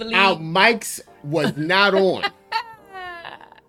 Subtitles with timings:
[0.00, 2.24] Our mics was not on.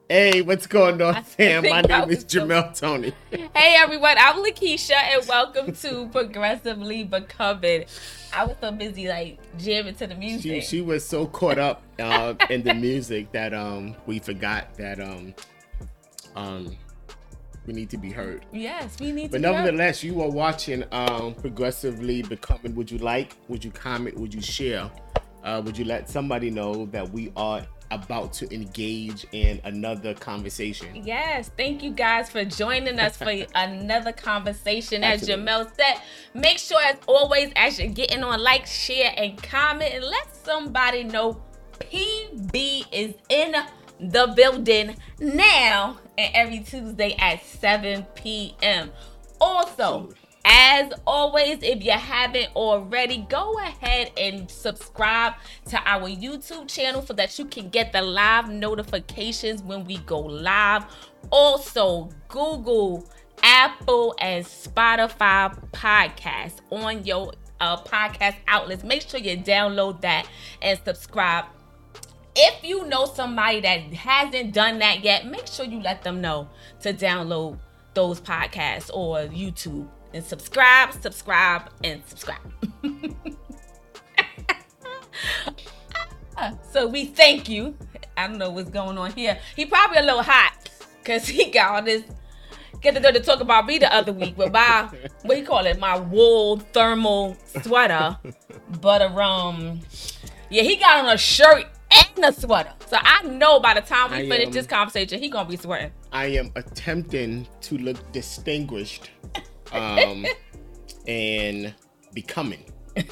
[0.09, 1.63] Hey, what's going on, fam?
[1.63, 3.13] My name is Jamel Tony.
[3.31, 4.15] Hey, everyone.
[4.19, 7.85] I'm Lakeisha, and welcome to Progressively Becoming.
[8.31, 10.41] I was so busy, like jamming to the music.
[10.41, 14.99] She, she was so caught up uh, in the music that um we forgot that
[14.99, 15.33] um
[16.35, 16.77] um
[17.65, 18.45] we need to be heard.
[18.51, 19.43] Yes, we need but to.
[19.43, 22.75] But nevertheless, you are watching um progressively becoming.
[22.75, 23.35] Would you like?
[23.47, 24.19] Would you comment?
[24.19, 24.91] Would you share?
[25.43, 31.03] Uh, would you let somebody know that we are about to engage in another conversation.
[31.05, 35.03] Yes, thank you guys for joining us for another conversation.
[35.03, 36.01] As Jamel said,
[36.33, 41.03] make sure as always, as you're getting on, like, share, and comment, and let somebody
[41.03, 41.41] know
[41.79, 43.55] PB is in
[43.99, 48.91] the building now and every Tuesday at 7 p.m.
[49.39, 50.13] Also,
[50.45, 55.33] as always, if you haven't already, go ahead and subscribe
[55.69, 60.19] to our YouTube channel so that you can get the live notifications when we go
[60.19, 60.85] live.
[61.29, 63.07] Also, Google,
[63.41, 68.83] Apple, and Spotify podcasts on your uh, podcast outlets.
[68.83, 70.27] Make sure you download that
[70.61, 71.45] and subscribe.
[72.35, 76.49] If you know somebody that hasn't done that yet, make sure you let them know
[76.81, 77.59] to download
[77.93, 82.39] those podcasts or YouTube and subscribe, subscribe, and subscribe.
[86.71, 87.75] so we thank you.
[88.15, 89.39] I don't know what's going on here.
[89.55, 92.03] He probably a little hot because he got all this.
[92.81, 94.89] Get to talk about me the other week with my
[95.21, 98.17] what you call it, my wool thermal sweater.
[98.81, 99.79] but a um,
[100.49, 101.65] yeah, he got on a shirt
[102.15, 102.73] and a sweater.
[102.87, 105.55] So I know by the time we I finish am, this conversation, he gonna be
[105.55, 105.91] sweating.
[106.11, 109.11] I am attempting to look distinguished
[109.71, 110.25] um,
[111.07, 111.73] and
[112.13, 112.65] becoming.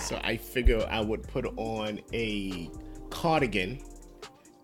[0.00, 2.70] so I figure I would put on a
[3.10, 3.80] cardigan.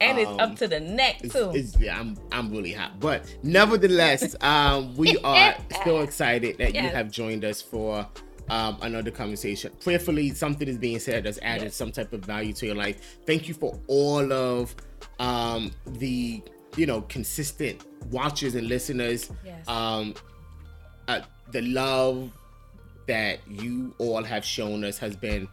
[0.01, 1.51] And it's um, up to the neck too.
[1.55, 6.73] It's, it's, yeah, I'm I'm really hot, but nevertheless, um, we are still excited that
[6.73, 6.85] yes.
[6.85, 8.07] you have joined us for
[8.49, 9.73] um, another conversation.
[9.81, 11.75] Prayerfully, something is being said that's added yes.
[11.75, 13.19] some type of value to your life.
[13.27, 14.75] Thank you for all of
[15.19, 16.43] um, the
[16.77, 19.31] you know consistent watchers and listeners.
[19.45, 19.67] Yes.
[19.69, 20.15] Um,
[21.51, 22.31] the love
[23.07, 25.49] that you all have shown us has been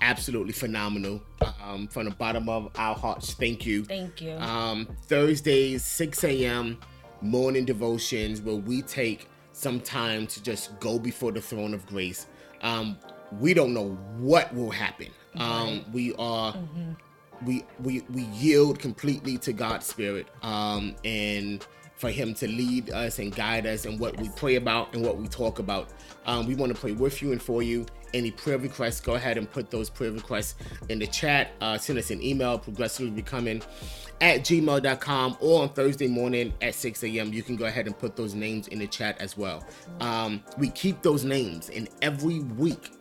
[0.00, 1.22] absolutely phenomenal.
[1.62, 3.84] Um, from the bottom of our hearts, thank you.
[3.84, 4.32] Thank you.
[4.32, 6.78] Um, Thursdays, 6 a.m.
[7.20, 12.26] morning devotions where we take some time to just go before the throne of grace.
[12.62, 12.98] Um,
[13.38, 15.08] we don't know what will happen.
[15.36, 16.52] Um, we are.
[16.52, 16.92] Mm-hmm.
[17.46, 21.66] We, we we yield completely to God's spirit um, and
[22.00, 25.18] for him to lead us and guide us in what we pray about and what
[25.18, 25.90] we talk about.
[26.24, 27.84] Um, we want to pray with you and for you.
[28.14, 30.54] Any prayer requests, go ahead and put those prayer requests
[30.88, 31.50] in the chat.
[31.60, 33.62] Uh, send us an email, progressively becoming
[34.22, 37.34] at gmail.com or on Thursday morning at 6 a.m.
[37.34, 39.62] You can go ahead and put those names in the chat as well.
[40.00, 42.92] Um, we keep those names, and every week,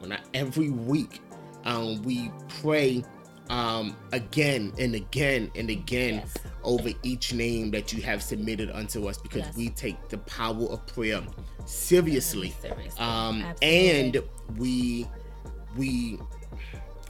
[0.00, 1.20] well, not every week,
[1.64, 2.30] um, we
[2.60, 3.04] pray
[3.50, 6.34] um, again and again and again yes.
[6.64, 9.56] over each name that you have submitted unto us because yes.
[9.56, 11.22] we take the power of prayer
[11.64, 12.90] seriously, seriously.
[12.98, 14.22] Um, and
[14.56, 15.06] we
[15.76, 16.18] we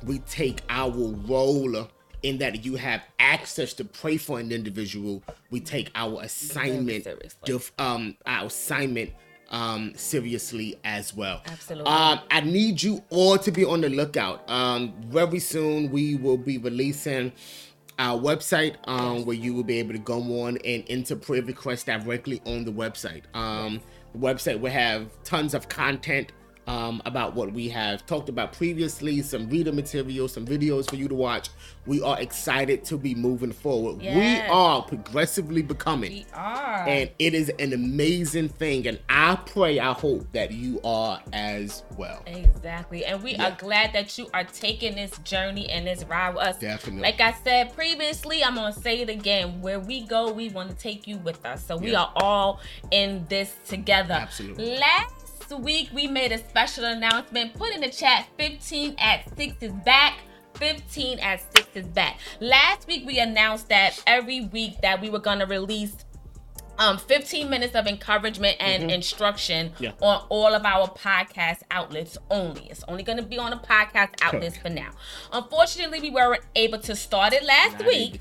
[0.05, 1.89] we take our role
[2.23, 7.07] in that you have access to pray for an individual we take our assignment
[7.45, 9.11] def, um our assignment
[9.51, 11.43] um, seriously as well.
[11.47, 11.91] Absolutely.
[11.91, 14.49] Um, I need you all to be on the lookout.
[14.51, 17.33] Um, very soon we will be releasing
[17.99, 21.85] our website um, where you will be able to go on and enter prayer requests
[21.85, 23.23] directly on the website.
[23.35, 23.81] Um,
[24.13, 26.33] the website will have tons of content
[26.67, 31.09] um, about what we have talked about previously, some reader material, some videos for you
[31.09, 31.49] to watch.
[31.87, 34.03] We are excited to be moving forward.
[34.03, 34.49] Yes.
[34.49, 36.11] We are progressively becoming.
[36.11, 36.89] We are.
[36.89, 38.87] And it is an amazing thing.
[38.89, 42.23] And I pray, I hope that you are as well.
[42.27, 43.05] Exactly.
[43.05, 43.49] And we yeah.
[43.49, 46.59] are glad that you are taking this journey and this ride with us.
[46.59, 47.03] Definitely.
[47.03, 49.61] Like I said previously, I'm going to say it again.
[49.61, 51.65] Where we go, we want to take you with us.
[51.65, 52.61] So we are all
[52.91, 54.15] in this together.
[54.15, 54.79] Absolutely.
[54.79, 55.16] Last
[55.53, 57.55] week we made a special announcement.
[57.55, 60.21] Put in the chat 15 at 6 is back.
[60.55, 62.19] 15 at 6 is back.
[62.41, 65.97] Last week we announced that every week that we were going to release
[66.79, 68.91] um 15 minutes of encouragement and mm-hmm.
[68.91, 69.93] instruction yeah.
[70.01, 72.67] on all of our podcast outlets only.
[72.71, 74.91] It's only going to be on the podcast outlets for now.
[75.33, 78.21] Unfortunately, we weren't able to start it last Not week.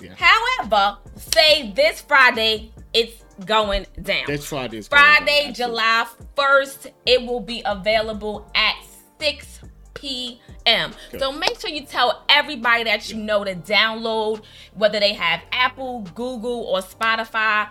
[0.00, 0.14] Yeah.
[0.16, 4.24] However, say this Friday, it's going down.
[4.26, 6.06] This Friday Friday, July
[6.36, 6.92] 1st.
[7.06, 8.74] It will be available at
[9.20, 9.60] 6
[9.94, 10.92] p.m.
[11.18, 14.42] So make sure you tell everybody that you know to download,
[14.74, 17.68] whether they have Apple, Google, or Spotify.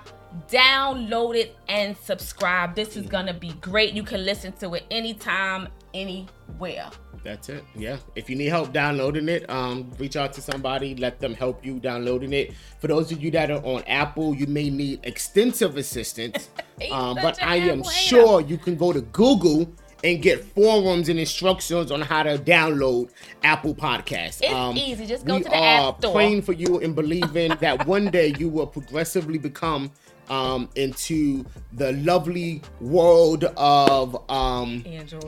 [0.50, 2.76] Download it and subscribe.
[2.76, 3.94] This is gonna be great.
[3.94, 6.90] You can listen to it anytime, anywhere.
[7.24, 7.64] That's it.
[7.76, 7.98] Yeah.
[8.16, 10.96] If you need help downloading it, um, reach out to somebody.
[10.96, 12.54] Let them help you downloading it.
[12.80, 16.50] For those of you that are on Apple, you may need extensive assistance.
[16.92, 19.70] um, but I am sure you can go to Google
[20.04, 23.10] and get forums and instructions on how to download
[23.44, 24.42] Apple Podcasts.
[24.42, 25.06] It's um, easy.
[25.06, 26.14] Just go to the app store.
[26.14, 29.92] praying for you and believing that one day you will progressively become
[30.30, 34.84] um, into the lovely world of um,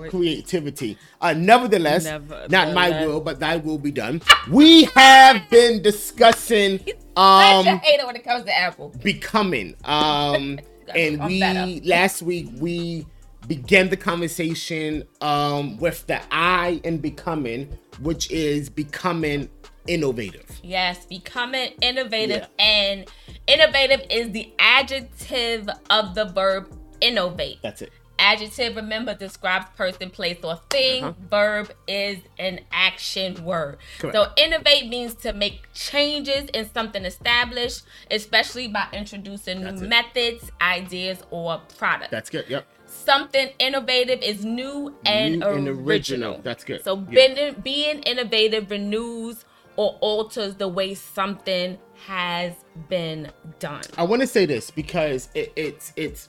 [0.10, 0.98] creativity.
[1.22, 4.22] Uh, nevertheless, nevertheless, not my will, but thy will be done.
[4.50, 6.80] we have been discussing.
[7.20, 8.94] Um, I hate it when it comes to Apple.
[9.04, 9.76] Becoming.
[9.84, 10.58] Um,
[10.96, 13.06] and we last week we
[13.48, 19.50] began the conversation um, with the I in becoming, which is becoming
[19.90, 20.46] innovative.
[20.64, 22.66] Yes, becoming innovative yeah.
[22.66, 23.12] and
[23.48, 26.72] innovative is the adjective of the verb
[27.02, 27.58] innovate.
[27.62, 27.92] That's it.
[28.20, 31.06] Adjective, remember, describes person, place, or thing.
[31.06, 31.14] Uh-huh.
[31.30, 33.78] Verb is an action word.
[33.98, 34.14] Correct.
[34.14, 39.90] So, innovate means to make changes in something established, especially by introducing That's new it.
[39.90, 42.12] methods, ideas, or products.
[42.12, 42.46] That's good.
[42.48, 45.58] Yep something innovative is new and, new original.
[45.58, 46.42] and original.
[46.44, 46.84] That's good.
[46.84, 47.28] So yeah.
[47.34, 49.46] being, being innovative renews
[49.80, 52.54] or alters the way something has
[52.90, 53.82] been done.
[53.98, 56.28] I want to say this because it, it's it's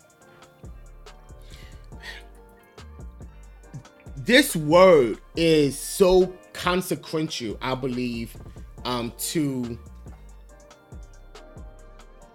[4.19, 8.37] this word is so consequential, I believe,
[8.85, 9.77] um, to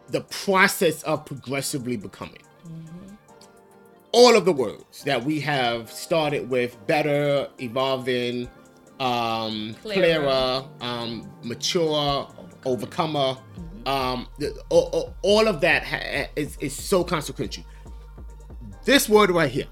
[0.09, 2.43] the process of progressively becoming.
[2.67, 3.15] Mm-hmm.
[4.11, 8.49] All of the words that we have started with better, evolving,
[8.99, 12.27] um, clearer, clearer um, mature,
[12.65, 13.37] overcomer.
[13.37, 13.87] Mm-hmm.
[13.87, 14.27] Um,
[14.69, 17.63] all, all, of that ha- is, is so consequential.
[18.83, 19.67] This word right here,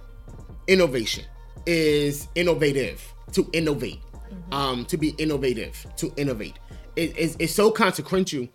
[0.67, 1.25] innovation,
[1.65, 4.53] is innovative to innovate, mm-hmm.
[4.53, 6.59] um, to be innovative, to innovate.
[6.95, 8.47] It, it's, it's so consequential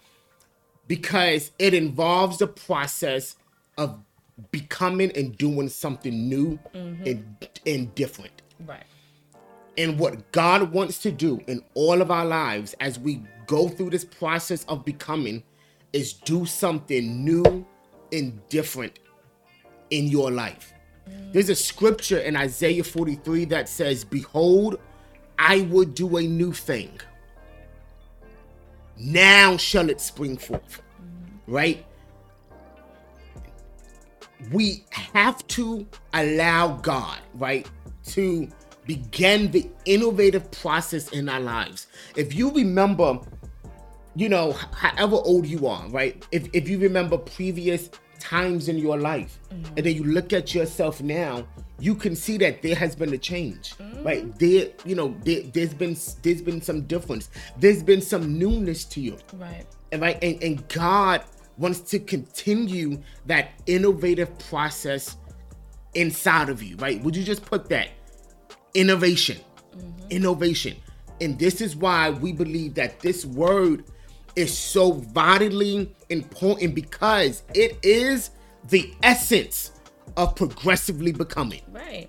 [0.87, 3.37] because it involves the process
[3.77, 4.01] of
[4.53, 7.05] becoming and doing something new mm-hmm.
[7.05, 8.43] and, and different.
[8.65, 8.85] Right.
[9.79, 13.91] And what God wants to do in all of our lives as we go through
[13.91, 15.45] this process of becoming
[15.93, 17.65] is do something new
[18.13, 18.99] and different
[19.91, 20.75] in your life.
[21.33, 24.81] There's a scripture in Isaiah 43 that says, Behold,
[25.39, 26.99] I will do a new thing.
[28.99, 30.83] Now shall it spring forth.
[31.47, 31.87] Right?
[34.53, 37.69] We have to allow God, right,
[38.07, 38.49] to
[38.89, 41.87] began the innovative process in our lives.
[42.17, 43.21] If you remember,
[44.17, 46.27] you know, however old you are, right?
[46.33, 49.75] If, if you remember previous times in your life mm-hmm.
[49.77, 51.47] and then you look at yourself now,
[51.79, 54.03] you can see that there has been a change, mm-hmm.
[54.03, 54.39] right?
[54.39, 57.29] There, you know, there, has been there's been some difference.
[57.59, 59.67] There's been some newness to you, right?
[59.93, 61.23] And right, and, and God
[61.59, 65.19] wants to continue that innovative process
[65.95, 67.03] inside of you, right?
[67.03, 67.91] Would you just put that
[68.75, 69.39] innovation.
[69.77, 70.11] Mm-hmm.
[70.11, 70.77] Innovation.
[71.21, 73.85] And this is why we believe that this word
[74.37, 78.31] is so vitally important because it is
[78.69, 79.73] the essence
[80.17, 81.63] of progressively becoming.
[81.71, 82.09] Right.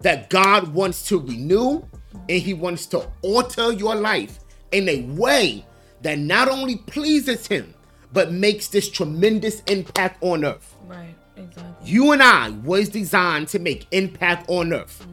[0.00, 1.82] That God wants to renew
[2.28, 4.38] and He wants to alter your life
[4.72, 5.64] in a way
[6.02, 7.74] that not only pleases Him,
[8.12, 10.76] but makes this tremendous impact on earth.
[10.86, 11.64] Right, exactly.
[11.84, 15.06] You and I was designed to make impact on earth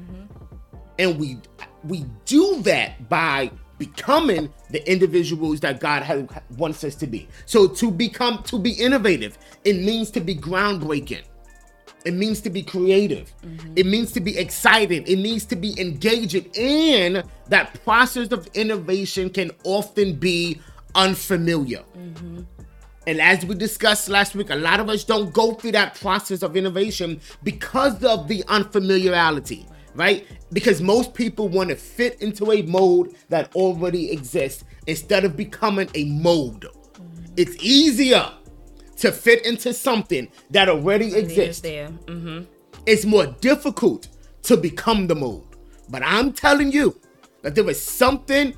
[1.01, 1.37] and we
[1.83, 7.27] we do that by becoming the individuals that God has, wants us to be.
[7.47, 11.23] So to become to be innovative, it means to be groundbreaking.
[12.05, 13.33] It means to be creative.
[13.43, 13.73] Mm-hmm.
[13.75, 15.07] It means to be excited.
[15.09, 16.51] It means to be engaging.
[16.55, 20.59] And that process of innovation can often be
[20.93, 21.83] unfamiliar.
[21.97, 22.41] Mm-hmm.
[23.07, 26.43] And as we discussed last week, a lot of us don't go through that process
[26.43, 29.80] of innovation because of the unfamiliarity right?
[30.51, 35.89] Because most people want to fit into a mold that already exists instead of becoming
[35.95, 36.65] a mold.
[36.65, 37.33] Mm-hmm.
[37.37, 38.31] It's easier
[38.97, 41.61] to fit into something that already exists.
[41.61, 41.89] There.
[42.05, 42.43] Mm-hmm.
[42.85, 44.07] It's more difficult
[44.43, 45.55] to become the mold.
[45.89, 46.99] But I'm telling you
[47.41, 48.55] that there is something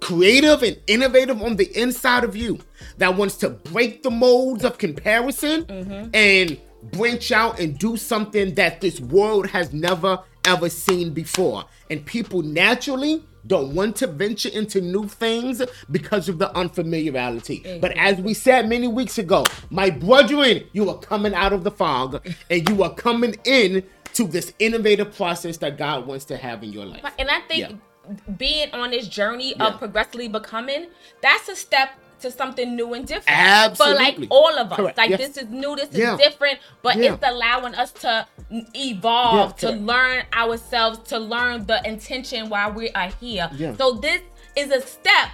[0.00, 2.58] creative and innovative on the inside of you
[2.98, 6.10] that wants to break the molds of comparison mm-hmm.
[6.14, 6.60] and
[6.92, 11.64] branch out and do something that this world has never ever seen before.
[11.90, 17.78] And people naturally don't want to venture into new things because of the unfamiliarity.
[17.80, 21.70] But as we said many weeks ago, my brethren, you are coming out of the
[21.70, 23.84] fog and you are coming in
[24.14, 27.04] to this innovative process that God wants to have in your life.
[27.18, 28.12] And I think yeah.
[28.36, 29.68] being on this journey Yeah.
[29.68, 30.86] of progressively becoming,
[31.20, 33.28] that's a step to something new and different.
[33.38, 33.96] Absolutely.
[33.96, 34.76] For like all of us.
[34.76, 34.98] Correct.
[34.98, 35.20] Like Yes.
[35.20, 37.14] this is new, this is different, but Yeah.
[37.14, 38.26] it's allowing us to
[38.74, 43.50] evolve, Yeah, to learn ourselves, to learn the intention why we are here.
[43.56, 43.76] Yeah.
[43.76, 44.20] So this
[44.56, 45.28] is a step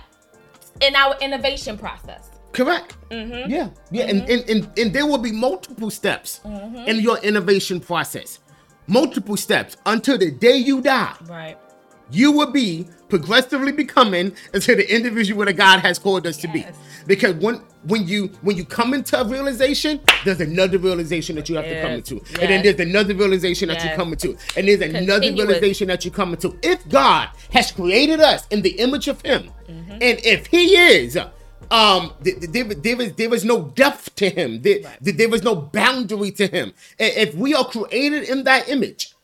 [0.80, 2.30] in our innovation process.
[2.52, 2.96] Correct.
[3.10, 3.50] Mm-hmm.
[3.50, 3.68] Yeah.
[3.90, 4.04] Yeah.
[4.04, 6.76] And, and, and, and there will be multiple steps Mm-hmm.
[6.88, 8.40] in your innovation process.
[8.86, 11.14] Multiple steps until the day you die.
[11.28, 11.56] Right.
[12.12, 16.64] You will be progressively becoming into the individual that God has called us to be.
[17.06, 21.56] Because when when you when you come into a realization, there's another realization that you
[21.56, 22.10] have to come Yes.
[22.10, 23.96] into, and then there's another realization that you Yes.
[23.96, 26.56] come into, and there's another realization that you come into.
[26.62, 29.92] If God has created us in the image of Him, Mm-hmm.
[29.92, 31.18] and if He is.
[31.70, 34.60] Um, th- th- there, there is there is no depth to him.
[34.60, 36.74] There, th- there is no boundary to him.
[36.98, 39.14] If we are created in that image,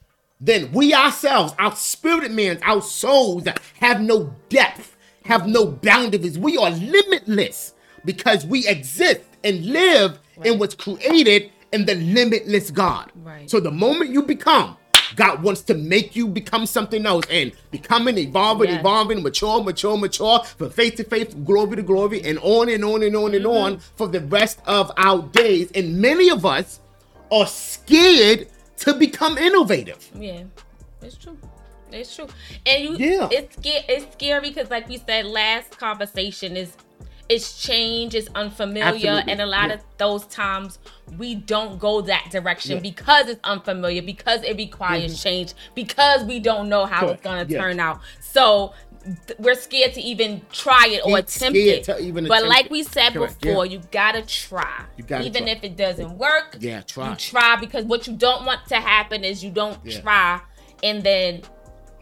[0.41, 3.45] then we ourselves, our spirit man, our souls
[3.81, 6.39] have no depth, have no boundaries.
[6.39, 13.11] We are limitless because we exist and live in what's created in the limitless God.
[13.17, 13.51] Right.
[13.51, 14.77] So the moment you become,
[15.17, 18.81] God wants to make you become something else and becoming, evolving, Yes.
[18.81, 23.03] evolving, mature, mature, mature, from faith to faith, glory to glory, and on and on
[23.03, 23.57] and on and Mm-hmm.
[23.75, 25.71] on for the rest of our days.
[25.75, 26.81] And many of us
[27.33, 30.11] are scared to become innovative.
[30.15, 30.45] Yeah,
[31.03, 31.37] it's true.
[31.91, 32.29] It's true.
[32.67, 33.29] And you, Yeah.
[33.31, 33.85] it's scary.
[33.89, 36.73] It's scary because, like we said, last conversation is
[37.29, 39.33] it's change, it's unfamiliar, Absolutely.
[39.33, 39.75] and a lot Yeah.
[39.75, 40.79] of those times
[41.19, 42.81] we don't go that direction Yeah.
[42.81, 45.23] because it's unfamiliar, because it requires mm-hmm.
[45.29, 47.15] change, because we don't know how Correct.
[47.15, 47.61] it's gonna Yeah.
[47.61, 48.01] turn out.
[48.21, 48.73] So
[49.39, 51.87] we're scared to even try it or attempt it.
[52.29, 53.73] but like we said Correct, before, yeah.
[53.73, 54.85] you gotta try.
[54.97, 55.53] You gotta even try.
[55.53, 56.57] if it doesn't work.
[56.61, 57.11] Yeah, try.
[57.11, 60.01] You try because what you don't want to happen is you don't Yeah.
[60.01, 60.41] try
[60.83, 61.43] and then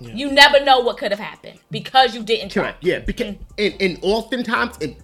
[0.00, 2.65] you never know what could have happened because you didn't try.
[2.65, 2.85] Correct.
[2.85, 3.43] Yeah, because mm-hmm.
[3.59, 4.97] and, and oftentimes, and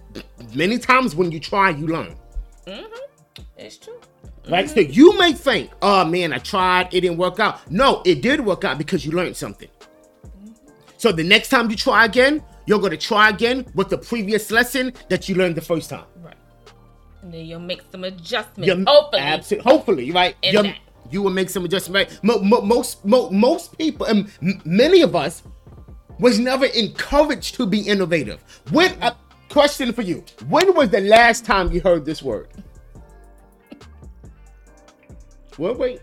[0.53, 2.15] many times when you try, you learn.
[2.67, 3.41] Mm-hmm.
[3.57, 3.99] It's true.
[4.49, 4.69] Right?
[4.69, 4.91] So mm-hmm.
[4.91, 7.71] you may think, oh man, I tried, it didn't work out.
[7.71, 9.69] No, it did work out because you learned something.
[11.03, 14.93] So the next time you try again, you're gonna try again with the previous lesson
[15.09, 16.05] that you learned the first time.
[16.23, 16.37] Right.
[17.21, 18.67] And then you'll make some adjustments.
[18.67, 19.21] You're- hopefully.
[19.21, 20.37] abso- hopefully, right?
[21.11, 22.13] You will make some adjustments.
[22.13, 22.23] Right?
[22.23, 25.43] Mo- most, mo- most people, and m- many of us,
[26.19, 28.39] was never encouraged to be innovative.
[28.71, 29.13] When a
[29.49, 32.47] question for you: When was the last time you heard this word?
[35.57, 36.01] Wait, wait.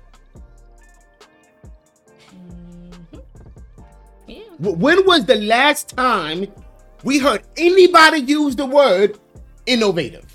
[4.60, 6.46] When was the last time
[7.02, 9.18] we heard anybody use the word
[9.66, 10.26] innovative?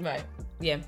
[0.00, 0.22] Right.
[0.60, 0.78] Yeah.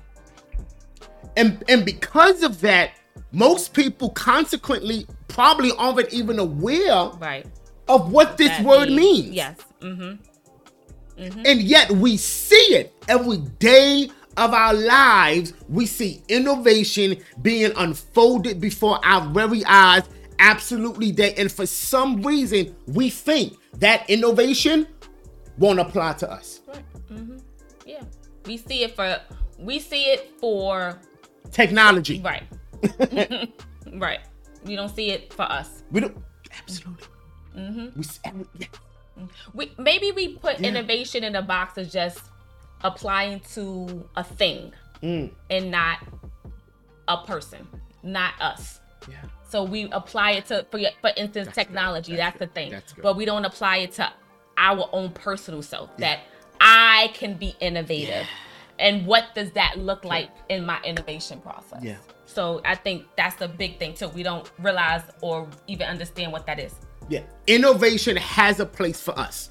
[1.37, 2.91] And and because of that,
[3.31, 7.45] most people consequently probably aren't even aware Right.
[7.87, 9.33] of what this That word means.
[9.33, 9.57] Yes.
[9.79, 10.15] Mm-hmm.
[11.45, 15.53] And yet we see it every day of our lives.
[15.69, 20.03] We see innovation being unfolded before our very eyes,
[20.41, 21.33] absolutely day.
[21.37, 24.87] And for some reason, we think that innovation
[25.57, 26.61] won't apply to us.
[26.67, 26.83] Right.
[27.11, 27.37] Mm-hmm.
[27.85, 28.01] Yeah.
[28.45, 29.17] We see it for
[29.59, 30.99] we see it for
[31.51, 32.19] Technology.
[32.21, 32.43] right.
[33.93, 34.19] right.
[34.65, 35.83] You don't see it for us.
[35.91, 36.17] We don't
[36.59, 37.07] absolutely.
[37.55, 38.67] We s- every- yeah.
[39.53, 40.69] We maybe we put Yeah.
[40.69, 42.19] innovation in a box of just
[42.83, 45.31] applying to a thing Mm.
[45.49, 45.99] and not
[47.07, 47.67] a person,
[48.03, 48.79] not us.
[49.09, 49.15] Yeah.
[49.51, 51.53] So we apply it to, for, for instance, good.
[51.53, 52.15] technology.
[52.15, 52.71] That's That's, the thing.
[52.71, 52.93] That's.
[52.93, 54.09] But we don't apply it to
[54.57, 55.89] our own personal self.
[55.97, 56.21] That
[56.61, 58.27] I can be innovative.
[58.79, 61.83] And what does that look like in my innovation process?
[61.83, 61.97] Yeah.
[62.25, 64.07] So I think that's a big thing too.
[64.07, 66.73] We don't realize or even understand what that is.
[67.09, 69.49] Yeah, innovation has a place for us.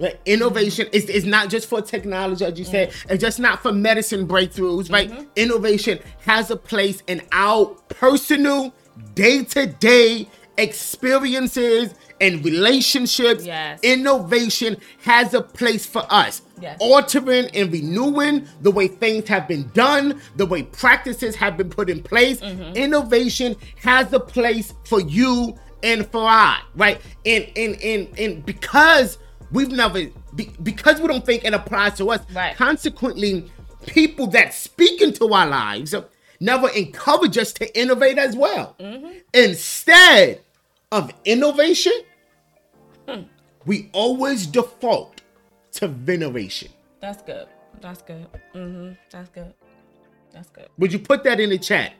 [0.00, 0.18] Right?
[0.24, 0.96] Innovation mm-hmm.
[0.96, 3.12] is, is not just for technology, as you said, mm-hmm.
[3.12, 5.10] it's just not for medicine breakthroughs, right?
[5.10, 5.24] Mm-hmm.
[5.36, 8.74] Innovation has a place in our personal,
[9.14, 13.44] day to day experiences and relationships.
[13.46, 13.80] Yes.
[13.82, 16.42] Innovation has a place for us.
[16.60, 16.76] Yes.
[16.80, 21.88] Altering and renewing the way things have been done, the way practices have been put
[21.88, 22.40] in place.
[22.40, 22.76] Mm-hmm.
[22.76, 27.00] Innovation has a place for you and for I, right?
[27.24, 29.16] And and and and because
[29.50, 32.54] we've never be, because we don't think it applies to us, Right.
[32.54, 33.50] consequently,
[33.86, 35.94] people that speak into our lives
[36.40, 38.76] never encourage us to innovate as well.
[39.32, 40.40] Instead
[40.90, 41.92] of innovation,
[43.66, 45.20] we always default
[45.72, 46.70] to veneration.
[47.00, 47.46] That's good.
[47.80, 48.26] That's good.
[48.54, 48.92] Mm-hmm.
[49.10, 49.54] That's good.
[50.32, 50.68] That's good.
[50.78, 51.92] Would you put that in the chat?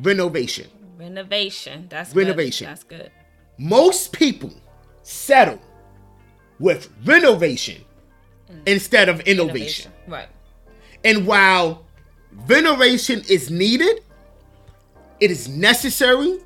[0.00, 0.68] Renovation.
[0.98, 1.86] Renovation.
[1.88, 2.26] That's good.
[2.26, 2.66] Renovation.
[2.66, 2.70] Good.
[2.70, 3.10] That's good.
[3.58, 4.52] Most people
[5.02, 5.60] settle
[6.58, 7.84] with renovation
[8.66, 9.92] instead of innovation.
[10.06, 10.28] Right.
[11.04, 11.83] And while
[12.34, 14.02] veneration is needed,
[15.20, 16.38] it is necessary,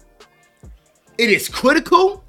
[1.17, 2.25] it is critical.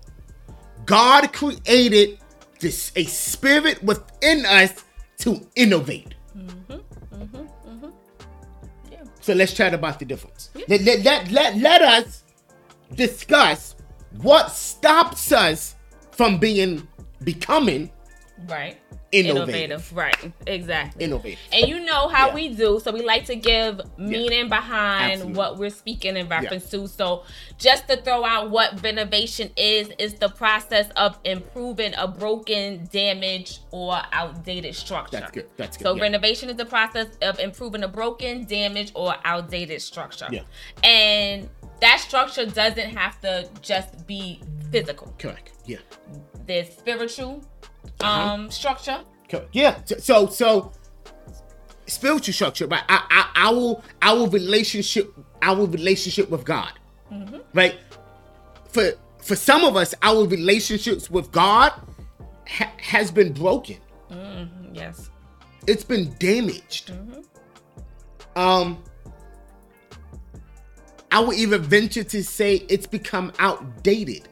[0.86, 2.18] God created
[2.60, 4.84] this a spirit within us
[5.20, 6.16] to innovate.
[6.36, 7.90] Mm-hmm, mm-hmm, mm-hmm.
[8.92, 9.04] Yeah.
[9.22, 10.50] So let's chat about the difference.
[10.68, 12.24] Let, let, let, let, let us
[12.96, 13.76] discuss
[14.22, 15.76] what stops us
[16.12, 16.88] from being
[17.24, 17.92] becoming
[18.48, 18.78] Right.
[19.12, 19.92] Innovative.
[19.96, 20.32] Right.
[20.46, 21.06] Exactly.
[21.06, 21.40] innovative.
[21.52, 22.36] And you know how Yeah.
[22.36, 25.38] we do, so we like to give meaning behind Absolutely.
[25.38, 26.88] what we're speaking in reference to.
[26.88, 27.24] So,
[27.58, 33.60] just to throw out what renovation is, is the process of improving a broken, damaged,
[33.72, 35.20] or outdated structure.
[35.20, 35.50] That's good.
[35.58, 35.84] That's good.
[35.86, 36.02] So yeah.
[36.04, 40.28] renovation is the process of improving a broken, damaged, or outdated structure.
[40.32, 40.42] Yeah.
[40.84, 41.50] And
[41.82, 45.14] that structure doesn't have to just be physical.
[45.18, 45.52] Correct.
[45.66, 45.78] Yeah.
[46.46, 47.44] There's spiritual
[48.02, 48.34] Uh-huh.
[48.34, 49.02] um structure.
[49.52, 49.80] Yeah.
[50.00, 50.72] So so
[51.86, 52.84] spiritual structure, right?
[53.36, 56.74] Our our relationship, our relationship with God,
[57.54, 57.76] right?
[58.70, 61.74] For for some of us, our relationships with God
[62.48, 63.78] ha- has been broken.
[64.74, 65.10] Yes.
[65.68, 66.92] It's been damaged.
[68.36, 68.82] Um,
[71.12, 74.28] I would even venture to say it's become outdated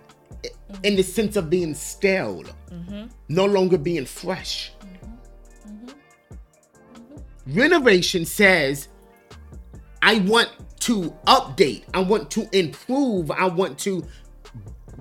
[0.69, 3.06] i- in the sense of being stale, mm-hmm.
[3.30, 4.71] no longer being fresh.
[5.67, 5.86] Mm-hmm.
[6.95, 7.60] Mm-hmm.
[7.60, 8.88] Renovation says,
[10.01, 10.49] I want
[10.82, 14.06] to update, I want to improve, I want to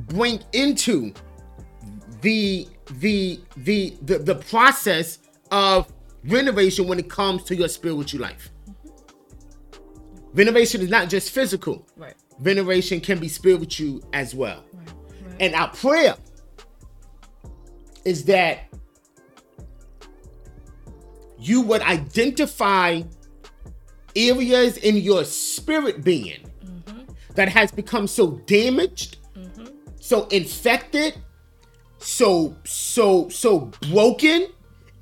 [0.08, 1.12] bring into
[2.22, 2.66] the
[3.00, 5.18] the the the, the process
[5.50, 5.92] of
[6.24, 8.50] renovation when it comes to your spiritual life.
[10.34, 11.86] Renovation is not just physical.
[11.96, 12.14] Right.
[12.40, 14.64] Veneration can be spiritual as well.
[14.72, 14.88] Right.
[15.40, 16.16] And our prayer
[18.04, 18.68] is that
[21.38, 23.02] you would identify
[24.14, 26.50] areas in your spirit being
[27.34, 29.18] that has become so damaged,
[30.00, 31.18] so infected,
[31.98, 34.48] so so so broken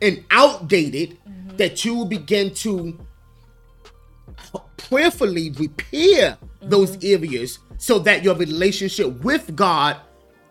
[0.01, 1.19] and outdated
[1.57, 2.99] that you will begin to
[4.77, 7.25] prayerfully repair those mm-hmm.
[7.25, 9.97] areas so that your relationship with God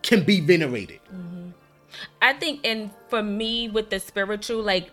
[0.04, 1.00] can be venerated.
[1.12, 1.48] Mm-hmm.
[2.22, 4.90] I think, and for me, with the spiritual, like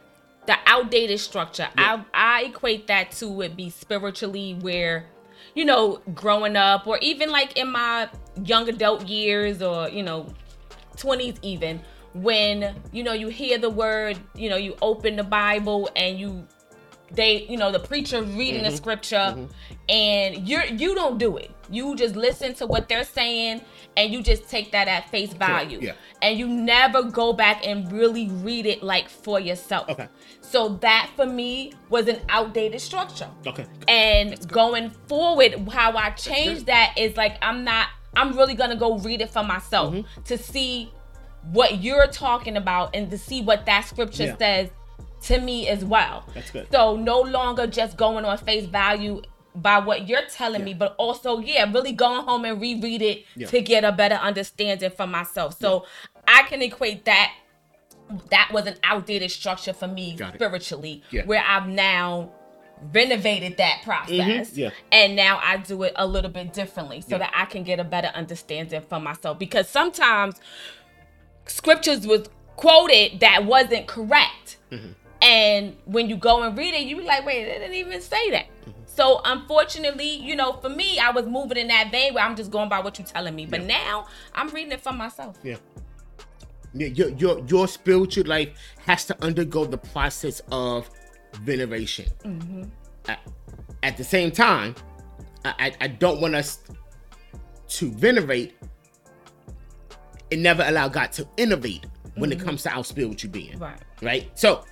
[0.48, 5.06] the outdated structure, I I equate that to it be spiritually where,
[5.54, 8.10] you know, growing up, or even like in my
[8.44, 10.28] young adult years, or you know,
[10.98, 11.82] twenties even,
[12.14, 16.48] when you know you hear the word, you know, you open the Bible and you
[17.12, 18.78] they you know the preacher reading the mm-hmm.
[18.78, 19.46] scripture mm-hmm.
[19.90, 23.62] and you're you don't do it you just listen to what they're saying
[23.98, 25.94] and you just take that at face value yeah.
[26.22, 30.08] and you never go back and really read it like for yourself Okay.
[30.42, 33.66] so that for me was an outdated structure Okay.
[33.88, 38.98] and going forward how i changed that is like i'm not i'm really gonna go
[39.00, 40.22] read it for myself Mm-hmm.
[40.24, 40.92] to see
[41.52, 44.38] what you're talking about and to see what that scripture Yeah.
[44.38, 44.70] says
[45.24, 46.68] to me as well That's good.
[46.72, 49.22] so no longer just going on face value
[49.54, 53.48] by what you're telling me, but also, yeah, really going home and reread it Yeah.
[53.48, 55.58] to get a better understanding for myself.
[55.60, 55.86] So
[56.28, 57.34] I can equate that
[58.30, 61.24] that was an outdated structure for me spiritually, Yeah.
[61.26, 62.32] where I've now
[62.94, 64.52] renovated that process.
[64.52, 64.70] Mhm, yeah.
[64.92, 67.18] And now I do it a little bit differently so Yeah.
[67.20, 69.38] that I can get a better understanding for myself.
[69.38, 70.40] Because sometimes
[71.46, 74.58] scriptures was quoted that wasn't correct.
[75.22, 78.32] And when you go and read it, you be like, wait, it didn't even say
[78.32, 78.48] that.
[79.02, 82.52] So unfortunately, you know, for me, I was moving in that vein where I'm just
[82.52, 83.48] going by what you're telling me.
[83.48, 83.80] But Yeah.
[83.80, 85.40] now I'm reading it for myself.
[85.42, 85.56] Yeah.
[86.76, 88.50] Your, your your spiritual life
[88.86, 90.88] has to undergo the process of
[91.42, 92.06] veneration.
[92.24, 92.66] Mm-hmm.
[93.08, 93.20] At,
[93.82, 94.76] at the same time,
[95.46, 96.60] I, I, I don't want us
[97.70, 98.54] to venerate
[100.32, 102.46] and never allow God to innovate when it mm-hmm.
[102.46, 103.58] comes to our spiritual being.
[103.58, 103.82] Right.
[104.04, 104.30] Right?
[104.38, 104.64] So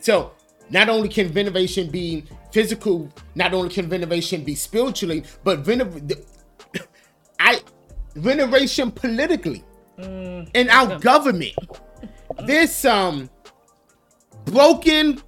[0.00, 0.32] so
[0.70, 6.24] not only can veneration be physical, not only can veneration be spiritually, but vener-
[7.40, 7.60] I
[8.14, 9.64] veneration politically.
[9.98, 10.50] Mm.
[10.54, 11.54] In our government.
[12.46, 13.30] There's some um,
[14.46, 15.20] broken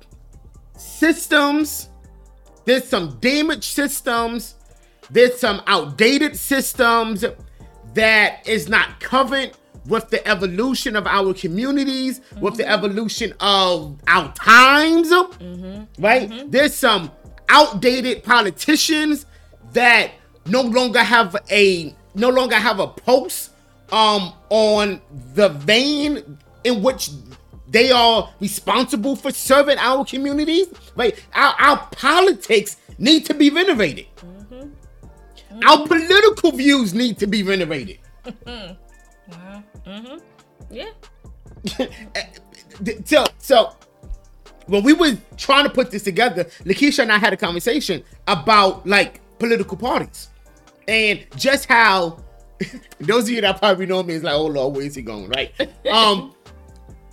[0.77, 1.91] systems
[2.65, 4.55] there's some damaged systems,
[5.11, 7.25] there's some outdated systems
[7.95, 9.53] that is not covered
[9.87, 12.41] with the evolution of our communities, mm-hmm.
[12.41, 16.03] with the evolution of our times, mm-hmm.
[16.03, 16.29] right?
[16.31, 16.51] Mm-hmm.
[16.51, 17.11] There's some
[17.49, 19.27] outdated politicians
[19.73, 20.13] that
[20.47, 23.51] no longer have a no longer have a post
[23.91, 25.01] um on
[25.35, 27.11] the vein in which
[27.69, 30.69] they are responsible for serving our communities.
[30.95, 31.19] Right?
[31.35, 34.07] Our, our politics need to be renovated.
[34.17, 34.55] Mm-hmm.
[34.55, 35.69] Mm-hmm.
[35.69, 37.99] Our political views need to be renovated.
[39.87, 40.19] Mm-hmm.
[40.71, 40.91] Yeah.
[43.05, 43.77] so, so
[44.67, 48.87] when we were trying to put this together, Lakeisha and I had a conversation about
[48.87, 50.29] like political parties
[50.89, 52.19] and just how
[53.01, 55.29] those of you that probably know me is like, oh Lord, where's he going?
[55.29, 55.53] Right.
[55.93, 56.35] Um,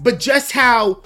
[0.01, 1.01] but just how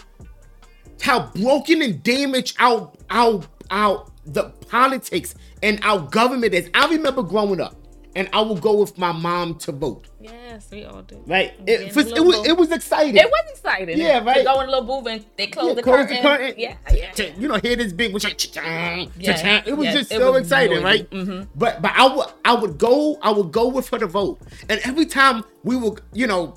[1.01, 6.69] how broken and damaged our our our the politics and our government is.
[6.73, 7.75] I remember growing up
[8.15, 10.07] and I will go with my mom to vote.
[10.19, 11.21] Yes, we all do.
[11.25, 11.53] Right.
[11.65, 13.17] It, it was it was exciting.
[13.17, 13.97] It was exciting.
[13.97, 14.37] Yeah, right.
[14.37, 16.15] To go in a little booth and they close, yeah, the, close curtain.
[16.17, 16.53] the curtain.
[16.57, 17.31] Yeah, yeah.
[17.37, 20.81] You know, hear this big which like yeah, it was just it so was exciting,
[20.81, 20.83] noisy.
[20.83, 21.09] right?
[21.09, 21.49] Mm-hmm.
[21.55, 24.79] But but I would I would go I would go with her to vote, and
[24.83, 26.55] every time we would you know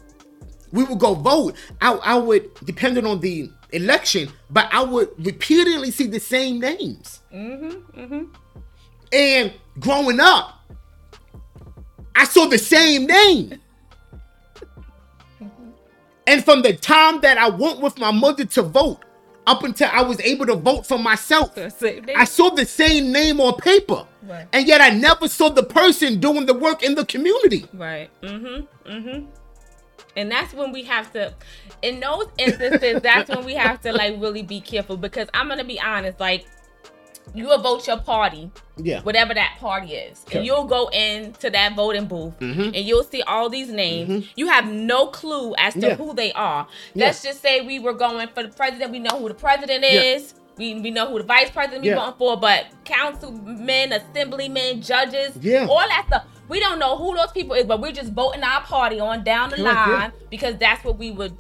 [0.73, 5.91] we would go vote, I I would depending on the election, but I would repeatedly
[5.91, 7.23] see the same names.
[7.33, 8.01] Mm-hmm.
[8.01, 8.25] Mm-hmm.
[9.13, 10.56] And growing up
[12.17, 13.61] I saw the same name.
[16.27, 19.05] And from the time that I went with my mother to vote,
[19.47, 23.57] up until I was able to vote for myself, I saw the same name on
[23.59, 24.05] paper.
[24.25, 24.47] Right.
[24.53, 27.65] And yet I never saw the person doing the work in the community.
[27.73, 28.11] Right.
[28.23, 28.91] Mm-hmm.
[28.91, 29.27] Mm-hmm.
[30.17, 31.33] And that's when we have to
[31.83, 35.63] in those instances, that's when we have to like really be careful because I'm gonna
[35.63, 36.47] be honest, like
[37.35, 41.75] you will vote your party, yeah, whatever that party is, and you'll go into that
[41.75, 42.63] voting booth mm-hmm.
[42.63, 44.09] and you'll see all these names.
[44.11, 44.31] Mm-hmm.
[44.37, 45.95] You have no clue as to yeah.
[45.97, 46.67] who they are.
[46.95, 47.07] Yeah.
[47.07, 48.93] Let's just say we were going for the president.
[48.93, 50.35] We know who the president is.
[50.35, 50.43] Yeah.
[50.59, 55.67] We, we know who the vice president we voting for, but councilmen, assemblymen, judges, yeah.
[55.69, 56.25] all that stuff.
[56.49, 59.51] We don't know who those people is, but we're just voting our party on down
[59.51, 61.37] the line because that's what we would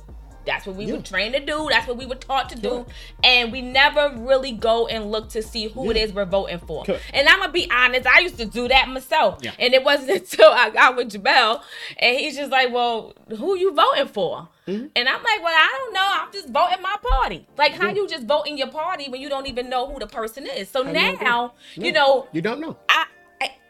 [0.46, 0.94] that's what we yeah.
[0.94, 1.66] were trained to do.
[1.70, 2.87] That's what we were taught to do.
[3.22, 5.90] And we never really go and look to see who yeah.
[5.90, 6.85] it is we're voting for.
[7.12, 9.38] And I'm gonna be honest, I used to do that myself.
[9.42, 9.52] Yeah.
[9.59, 11.62] And it wasn't until I got with Jamel
[11.98, 14.48] and he's just like, Well, who you voting for?
[14.66, 14.87] Mm-hmm.
[14.96, 16.09] And I'm like, Well, I don't know.
[16.09, 17.46] I'm just voting my party.
[17.59, 20.46] Like how you just voting your party when you don't even know who the person
[20.46, 20.68] is.
[20.68, 22.76] So now, no, you know You don't know.
[22.88, 23.06] I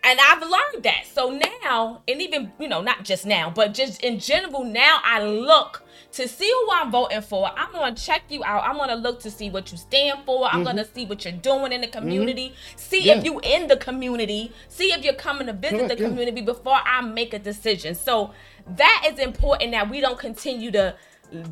[0.07, 1.05] and I've learned that.
[1.13, 5.25] So now, and even, you know, not just now, but just in general, now I
[5.25, 5.83] look
[6.17, 7.51] to see who I'm voting for.
[7.57, 8.65] I'm gonna check you out.
[8.65, 10.47] I'm gonna look to see what you stand for.
[10.47, 10.65] I'm mm-hmm.
[10.65, 12.49] gonna see what you're doing in the community.
[12.49, 12.79] Mm-hmm.
[12.79, 13.19] See yeah.
[13.19, 14.51] if you in the community.
[14.69, 16.47] See if you're coming to visit the community yeah.
[16.47, 17.95] before I make a decision.
[17.95, 18.33] So
[18.67, 20.97] that is important that we don't continue to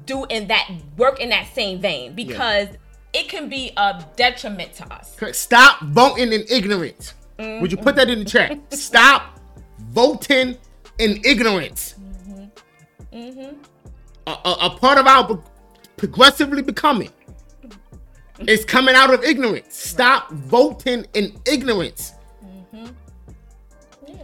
[0.06, 2.68] do in that work in that same vein because
[3.12, 5.14] it can be a detriment to us.
[5.32, 7.12] Stop voting in ignorance.
[7.38, 7.60] Mm-hmm.
[7.60, 8.58] Would you put that in the chat?
[8.72, 9.38] Stop
[9.90, 10.56] voting
[10.98, 11.96] in ignorance.
[14.26, 14.30] A,
[14.62, 15.42] a, part of our
[15.96, 17.10] progressively becoming
[18.46, 19.76] is coming out of ignorance.
[19.76, 22.12] Stop voting in ignorance.
[22.42, 22.86] Mm-hmm.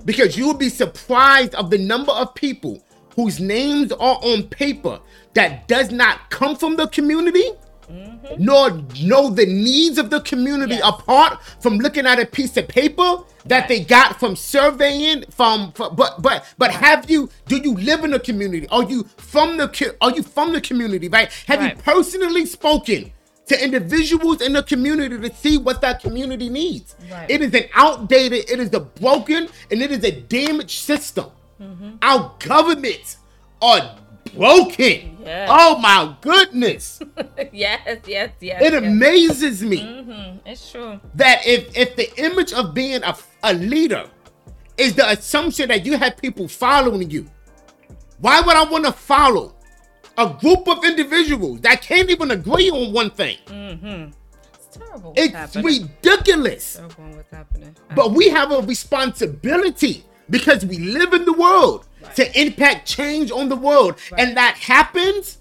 [0.05, 2.83] Because you will be surprised of the number of people
[3.15, 4.99] whose names are on paper
[5.35, 7.51] that does not come from the community
[7.91, 8.43] mm-hmm.
[8.43, 8.71] nor
[9.03, 10.83] know the needs of the community yes.
[10.85, 13.69] apart from looking at a piece of paper that right.
[13.69, 16.75] they got from surveying from, from but but but right.
[16.81, 20.53] have you do you live in the community are you from the are you from
[20.53, 21.77] the community right have right.
[21.77, 23.13] you personally spoken
[23.47, 26.95] to individuals in the community to see what that community needs
[27.29, 31.27] it is an outdated it is a broken and it is a damaged system
[31.61, 31.91] mm-hmm.
[32.03, 33.17] our governments
[33.63, 33.97] are
[34.35, 35.19] broken.
[35.25, 35.49] Yes.
[35.53, 37.01] Oh my goodness.
[37.53, 38.63] yes, yes, yes.
[38.63, 38.75] It yes.
[38.75, 39.79] amazes me.
[39.79, 40.49] Mm-hmm.
[40.49, 41.01] It's true.
[41.15, 44.09] That if if the image of being a, a leader
[44.77, 47.27] is the assumption that you have people following you,
[48.19, 49.55] why would I want to follow
[50.17, 53.37] a group of individuals that can't even agree on one thing?
[53.47, 54.11] Mm-hmm.
[54.55, 55.13] It's terrible.
[55.17, 56.75] It's ridiculous.
[56.75, 57.77] Terrible what's happening.
[57.95, 61.87] But we have a responsibility because we live in the world.
[62.17, 63.99] To impact change on the world.
[64.11, 64.21] Right.
[64.21, 65.39] And that happens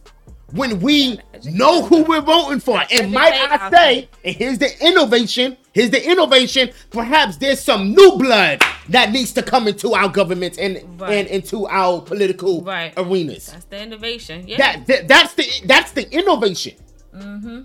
[0.52, 2.82] when we know who we're voting for.
[2.92, 8.18] And might I say, and here's the innovation, here's the innovation, perhaps there's some new
[8.18, 11.14] blood that needs to come into our government and, right.
[11.14, 12.94] and into our political right.
[12.98, 13.52] arenas.
[13.52, 14.48] That's the innovation.
[14.48, 14.58] Yeah.
[14.58, 16.76] That, that, that's the that's the innovation.
[17.14, 17.62] Mm-hmm.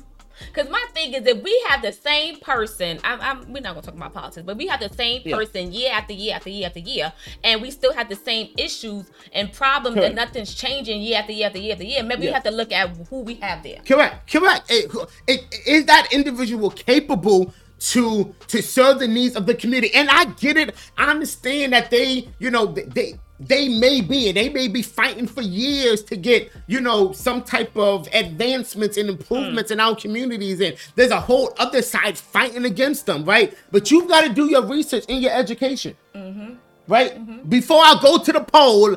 [0.52, 3.82] Because my thing is, if we have the same person, I'm, I'm, we're not gonna
[3.82, 5.36] talk about politics, but we have the same Yeah.
[5.36, 9.06] person year after year after year after year, and we still have the same issues
[9.32, 10.06] and problems, Correct.
[10.08, 12.02] and nothing's changing year after year after year after year.
[12.02, 13.80] Maybe we have to look at who we have there.
[13.86, 14.70] Correct, correct.
[14.70, 19.94] Is that individual capable to to serve the needs of the community?
[19.94, 20.74] And I get it.
[20.96, 25.26] I understand that they, you know, they- they may be and they may be fighting
[25.26, 30.60] for years to get, you know, some type of advancements and improvements in our communities.
[30.60, 33.56] And there's a whole other side fighting against them, right?
[33.72, 36.54] But you've got to do your research in your education, mm-hmm.
[36.86, 37.14] right?
[37.14, 37.48] Mm-hmm.
[37.48, 38.96] Before I go to the poll,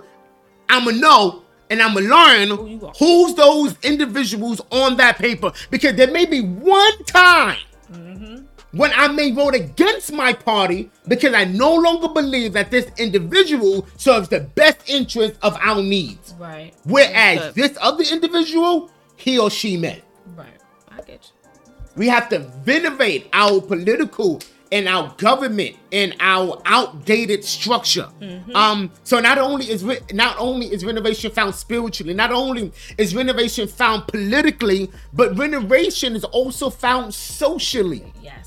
[0.69, 6.25] I'ma know and I'ma learn you who's those individuals on that paper because there may
[6.25, 7.59] be one time
[7.91, 8.45] mm-hmm.
[8.77, 13.87] When I may vote against my party because I no longer believe that this individual
[13.97, 16.33] serves the best interest of our needs.
[16.39, 16.73] Right.
[16.85, 17.55] Whereas Understood.
[17.55, 20.01] this other individual, he or she may.
[20.35, 20.59] Right.
[20.89, 21.51] I get you.
[21.95, 24.39] We have to renovate our political
[24.71, 28.07] and our government and our outdated structure.
[28.53, 33.15] Um, so not only is re- not only is renovation found spiritually, not only is
[33.15, 38.11] renovation found politically, but renovation is also found socially.
[38.21, 38.46] Yes.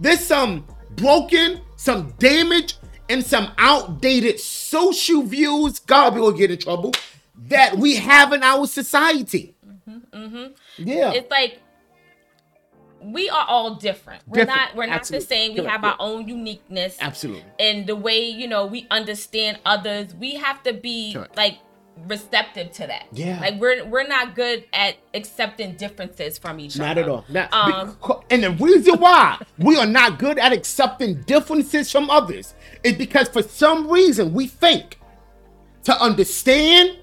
[0.00, 2.76] There's some broken, some damage,
[3.08, 5.78] and some outdated social views.
[5.78, 6.92] God, we will get in trouble.
[7.48, 9.54] That we have in our society.
[9.88, 10.54] Mhm, mhm.
[10.78, 11.12] Yeah.
[11.12, 11.60] It's like
[13.02, 14.22] we are all different.
[14.26, 14.60] We're Different.
[14.60, 14.74] not.
[14.76, 15.24] We're not Absolutely.
[15.24, 15.50] the same.
[15.54, 15.70] We Correct.
[15.72, 16.96] have our own uniqueness.
[17.00, 17.44] Absolutely.
[17.60, 21.36] and the way you know we understand others we have to be Correct.
[21.36, 21.58] like
[22.06, 23.06] receptive to that.
[23.12, 23.40] Yeah.
[23.40, 27.00] like we're we're not good at accepting differences from each Not other.
[27.02, 27.24] Not at all.
[27.28, 32.10] Not, um beca- and the reason why we are not good at accepting differences from
[32.10, 32.54] others
[32.84, 34.98] is because for some reason we think
[35.84, 36.98] to understand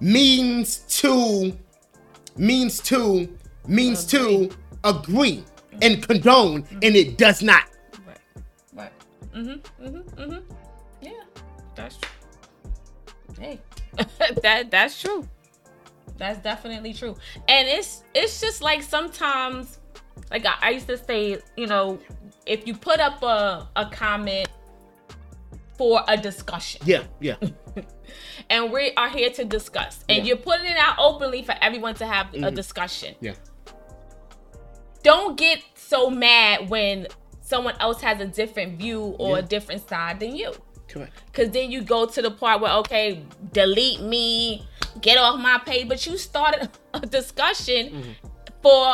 [0.00, 1.56] means to
[2.36, 3.28] means to
[3.66, 4.50] means to
[4.84, 5.42] agree
[5.82, 7.64] and condone, and it does not.
[8.06, 8.18] right.
[8.72, 8.92] Right.
[9.34, 9.84] Mm-hmm.
[9.84, 10.20] Mm-hmm.
[10.20, 10.52] Mm-hmm.
[11.02, 11.10] Yeah.
[11.74, 12.10] That's true
[13.38, 13.60] hey
[14.42, 15.28] that that's true.
[16.16, 17.16] That's definitely true.
[17.48, 19.78] And it's it's just like sometimes
[20.30, 21.98] like I, I used to say you know
[22.46, 24.48] if you put up a, a comment
[25.76, 26.80] for a discussion.
[26.84, 27.36] Yeah, yeah,
[28.50, 30.04] and we are here to discuss.
[30.08, 30.24] And Yeah.
[30.24, 32.54] you're putting it out openly for everyone to have a mm-hmm.
[32.54, 33.14] discussion.
[33.20, 33.34] Yeah.
[35.02, 37.06] don't get so mad when
[37.42, 40.54] someone else has a different view or a different side than you
[40.94, 41.12] Correct.
[41.26, 44.64] because then you go to the part where okay delete me
[45.00, 48.28] get off my page but you started a discussion Mm-hmm.
[48.62, 48.84] for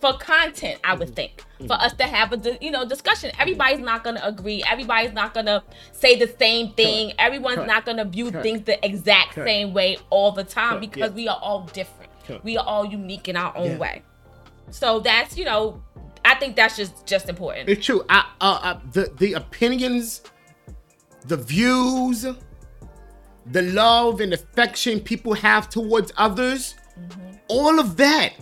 [0.00, 4.02] for content i would think for us to have a you know discussion everybody's not
[4.02, 5.62] gonna agree everybody's not gonna
[5.92, 7.68] say the same thing everyone's Correct.
[7.74, 8.42] not gonna view Correct.
[8.42, 9.48] things the exact Correct.
[9.48, 11.16] same way all the time Correct, because yeah.
[11.16, 12.42] we are all different Correct.
[12.44, 13.78] we are all unique in our own Yeah.
[13.78, 14.02] way
[14.70, 15.80] so that's you know
[16.24, 18.04] i think that's just just important It's true.
[18.08, 20.22] I, uh, uh, the the opinions,
[21.26, 22.26] the views,
[23.46, 26.74] the love and affection people have towards others,
[27.48, 28.32] all of that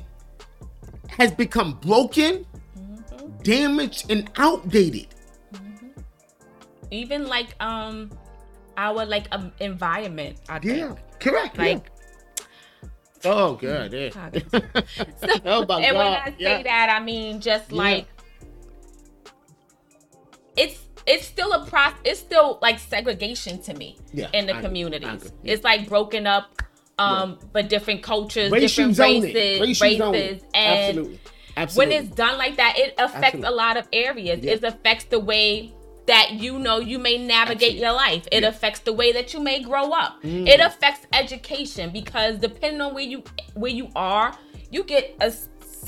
[1.09, 2.47] has become broken,
[3.43, 5.07] damaged, and outdated.
[6.91, 8.11] even like um
[8.77, 11.57] our like um environment i think Yeah, correct.
[11.57, 11.63] yeah.
[11.63, 11.91] like
[13.25, 14.09] oh god, yeah.
[14.09, 14.43] God.
[15.45, 16.63] oh my and when i say yeah.
[16.65, 17.79] that i mean just Yeah.
[17.79, 18.07] like
[20.57, 20.81] it's
[21.13, 25.23] it's still a process it's still like segregation to me Yeah, in the I communities.
[25.43, 25.53] Yeah.
[25.53, 26.47] it's like broken up
[26.99, 31.19] um but different cultures different races Racial races and
[31.57, 31.79] Absolutely.
[31.79, 33.49] when it's done like that, it affects Absolutely.
[33.49, 34.39] a lot of areas.
[34.43, 34.53] Yeah.
[34.53, 35.75] It affects the way
[36.07, 37.81] that you know you may navigate Absolutely.
[37.81, 38.25] your life.
[38.33, 38.49] It Yeah.
[38.49, 40.23] affects the way that you may grow up.
[40.23, 40.47] Mm.
[40.49, 43.23] It affects education because depending on where you
[43.55, 44.29] where you are,
[44.71, 45.31] you get a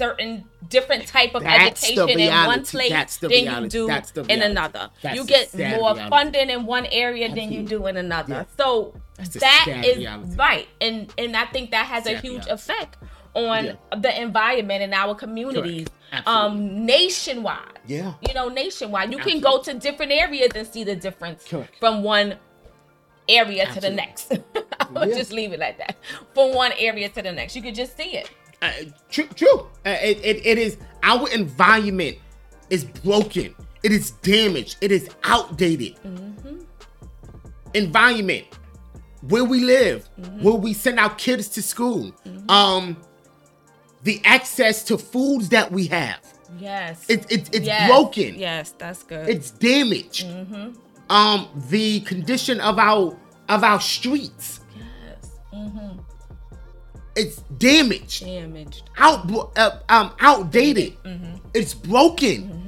[0.02, 3.78] certain different type of That's education in one place than reality.
[3.78, 4.84] you do in another.
[5.02, 6.10] That's you get more reality.
[6.10, 8.34] funding in one area than you do in another.
[8.46, 8.56] Yeah.
[8.60, 9.32] So that
[9.66, 10.36] sad is reality.
[10.46, 12.96] right, and and I think that has a huge effect
[13.34, 13.74] on Yeah.
[14.06, 15.86] the environment in our communities
[16.26, 18.12] um nationwide yeah.
[18.28, 21.74] you know nationwide you can go to different areas and see the difference Correct.
[21.80, 22.28] from one
[23.40, 24.26] area to the next
[24.94, 25.16] i'll Yeah.
[25.16, 25.96] just leave it like that
[26.34, 28.28] from one area to the next you could just see it
[28.62, 28.70] Uh,
[29.10, 29.58] true, true.
[29.84, 32.16] Uh, it, it, it is our environment
[32.70, 33.54] is broken.
[33.82, 34.76] It is damaged.
[34.80, 35.98] It is outdated.
[37.74, 38.46] Environment,
[39.28, 40.08] where we live,
[40.40, 42.12] where we send our kids to school,
[42.48, 42.96] um,
[44.04, 46.20] the access to foods that we have.
[46.58, 47.88] yes It, it, it's Yes.
[47.88, 48.34] broken.
[48.36, 50.26] yes that's good It's damaged.
[51.08, 53.16] Um, the condition of our
[53.48, 54.60] of our streets.
[54.76, 55.91] yes hmm
[57.16, 58.82] it's damaged, Damaged.
[58.98, 61.02] out uh, um outdated.
[61.04, 61.36] Mm-hmm.
[61.54, 62.58] It's broken.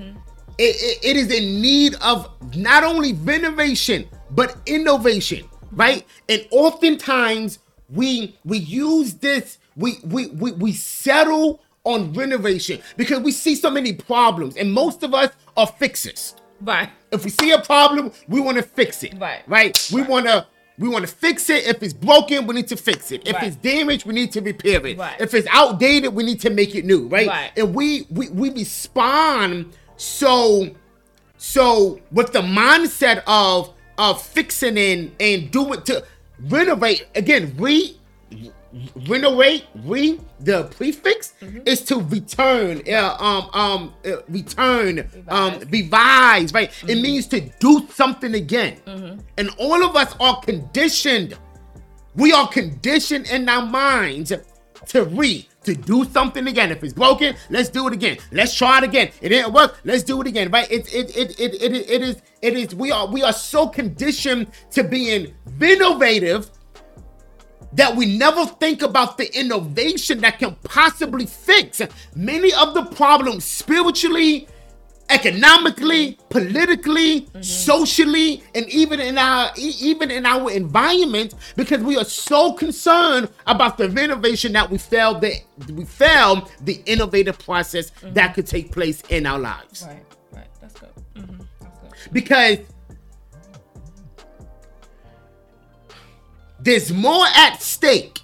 [0.56, 6.06] It, it, it is in need of not only renovation but innovation, right?
[6.28, 13.32] And oftentimes we we use this we we we, we settle on renovation because we
[13.32, 16.34] see so many problems, and most of us are fixers.
[16.60, 16.88] Right.
[17.12, 19.14] If we see a problem, we want to fix it.
[19.18, 19.42] Right.
[19.46, 19.90] Right.
[19.92, 20.46] We want to.
[20.78, 21.66] We want to fix it.
[21.66, 23.26] If it's broken, we need to fix it.
[23.26, 23.44] If Right.
[23.44, 24.98] it's damaged, we need to repair it.
[24.98, 25.20] Right.
[25.20, 27.06] If it's outdated, we need to make it new.
[27.06, 27.28] Right.
[27.28, 27.50] Right.
[27.56, 30.70] And we we we respond so
[31.36, 36.04] so with the mindset of of fixing and and do it to
[36.48, 37.54] renovate again.
[37.58, 37.96] Re
[39.08, 41.60] renovate re the prefix Mm-hmm.
[41.66, 42.82] is to return.
[42.88, 46.52] Uh, um um uh, return um revise.
[46.52, 46.70] right?
[46.70, 46.88] Mm-hmm.
[46.90, 48.80] it means to do something again.
[49.38, 51.36] And all of us are conditioned.
[52.14, 54.32] We are conditioned in our minds
[54.88, 56.70] to re to do something again.
[56.70, 58.18] If it's broken let's do it again.
[58.32, 59.10] Let's try it again.
[59.20, 60.70] It didn't work let's do it again right?
[60.70, 64.46] It it it it, it, it is it is we are we are so conditioned
[64.72, 66.50] to being innovative
[67.74, 71.80] that we never think about the innovation that can possibly fix
[72.14, 74.48] many of the problems spiritually
[75.10, 82.54] economically politically socially and even in our even in our environment because we are so
[82.54, 85.34] concerned about the renovation that we failed the
[85.74, 90.02] we failed the innovative process that could take place in our lives Right.
[90.32, 90.46] Right.
[90.62, 90.88] That's good.
[91.16, 91.42] Mm-hmm.
[91.60, 92.12] That's good.
[92.12, 92.58] because
[96.64, 98.20] there's more at stake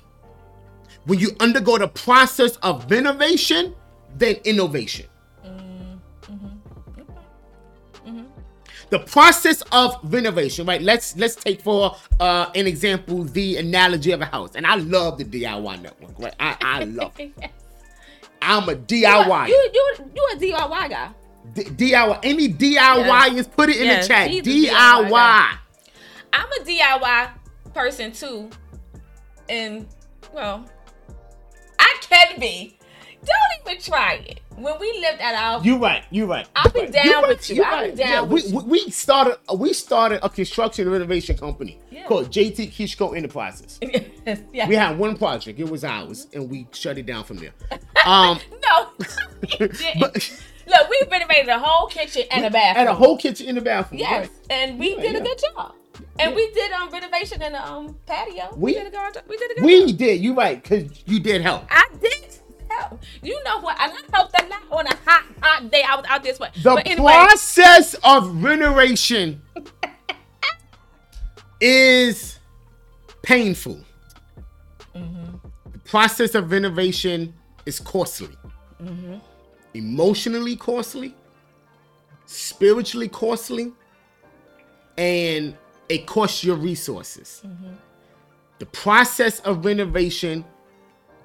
[1.05, 3.75] when you undergo the process of renovation
[4.17, 5.07] than innovation.
[8.89, 10.83] The process of renovation, right?
[10.83, 15.17] Let's let's take for uh, an example the analogy of a house, and I love
[15.19, 16.35] the DIY network, right?
[16.41, 17.13] I, I love.
[17.21, 17.33] It.
[18.43, 19.49] I'm a DIY.
[19.49, 21.11] You you you a DIY guy.
[21.55, 22.19] D- DIY.
[22.25, 24.31] Any DIY is put it in Yes, the chat.
[24.31, 25.59] he's DIY DIY.
[26.33, 27.31] I'm a DIY
[27.75, 28.51] person too,
[29.49, 29.87] and
[30.33, 30.65] well,
[31.79, 32.77] I can be.
[33.23, 34.41] Don't even try it.
[34.57, 36.03] When we lived at our You right.
[36.11, 36.49] You right.
[36.57, 36.93] I'll be right.
[36.93, 37.63] down You with you.
[37.63, 42.07] I'll be down we, with we, we started we started a construction renovation company Yeah.
[42.07, 43.79] called JT Kishko Enterprises.
[43.83, 44.69] yes, yes.
[44.69, 45.61] We had one project.
[45.61, 47.53] It was ours, and we shut it down from there.
[48.07, 48.89] Um, no,
[50.01, 52.81] but Look, we renovated a whole kitchen and a bathroom.
[52.81, 53.99] and a whole kitchen in the bathroom.
[54.01, 54.31] yes, right.
[54.49, 55.25] and we Yeah, did a yeah.
[55.25, 55.75] good job.
[56.19, 58.55] And we did um renovation in the um patio.
[58.57, 59.23] We- did a good.
[59.29, 59.65] We did a good.
[59.65, 60.21] We did.
[60.21, 61.65] You right, cause you did help.
[61.71, 62.39] I did.
[62.69, 63.01] help.
[63.23, 63.77] You know what?
[63.79, 65.83] I helped a lot on a hot, hot day.
[65.83, 66.51] I was out this way.
[66.63, 69.43] The anyway, process of renovation
[71.61, 72.39] is
[73.23, 73.81] painful.
[74.95, 77.35] The process of renovation
[77.67, 78.37] is costly,
[79.75, 81.15] emotionally costly,
[82.27, 83.73] spiritually costly,
[84.97, 85.57] and
[85.91, 87.43] it costs your resources.
[88.61, 90.45] The process of renovation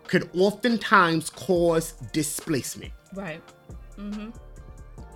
[0.08, 2.92] could oftentimes cause displacement.
[3.14, 3.42] right.
[3.98, 4.32] Mm-hmm.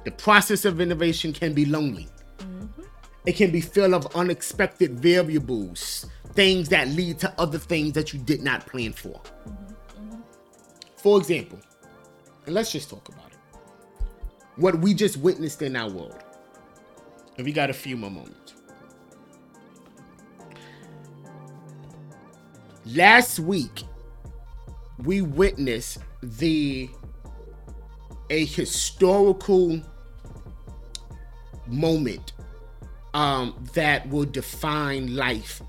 [0.06, 2.08] The process of innovation can be lonely.
[2.38, 2.84] Mm-hmm.
[3.26, 8.20] It can be filled of unexpected variables, things that lead to other things that you
[8.20, 9.22] did not plan for.
[9.48, 10.22] Mm-hmm.
[10.96, 11.60] For example,
[12.46, 13.38] and let's just talk about it.
[14.56, 16.24] What we just witnessed in our world.
[17.38, 18.49] And we got a few more moments.
[22.86, 23.84] Last week,
[25.04, 26.90] we witnessed the
[28.30, 29.82] a historical
[31.68, 32.34] moment
[33.14, 35.62] um, that will define life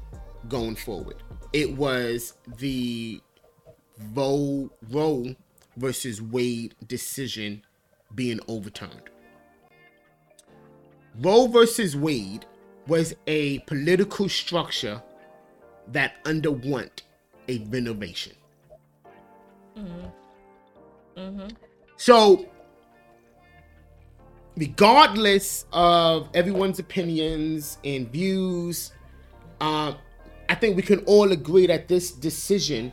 [0.49, 1.17] going forward.
[1.53, 3.21] It was the
[4.13, 5.35] Roe, Roe
[5.77, 7.63] versus Wade decision
[8.15, 9.11] being overturned.
[11.21, 12.47] Roe versus Wade
[12.87, 15.03] was a political structure
[15.89, 17.03] that underwent
[17.51, 18.33] a renovation.
[21.97, 22.47] So,
[24.57, 28.93] regardless of everyone's opinions and views,
[29.61, 29.97] um,
[30.49, 32.93] I think we can all agree that this decision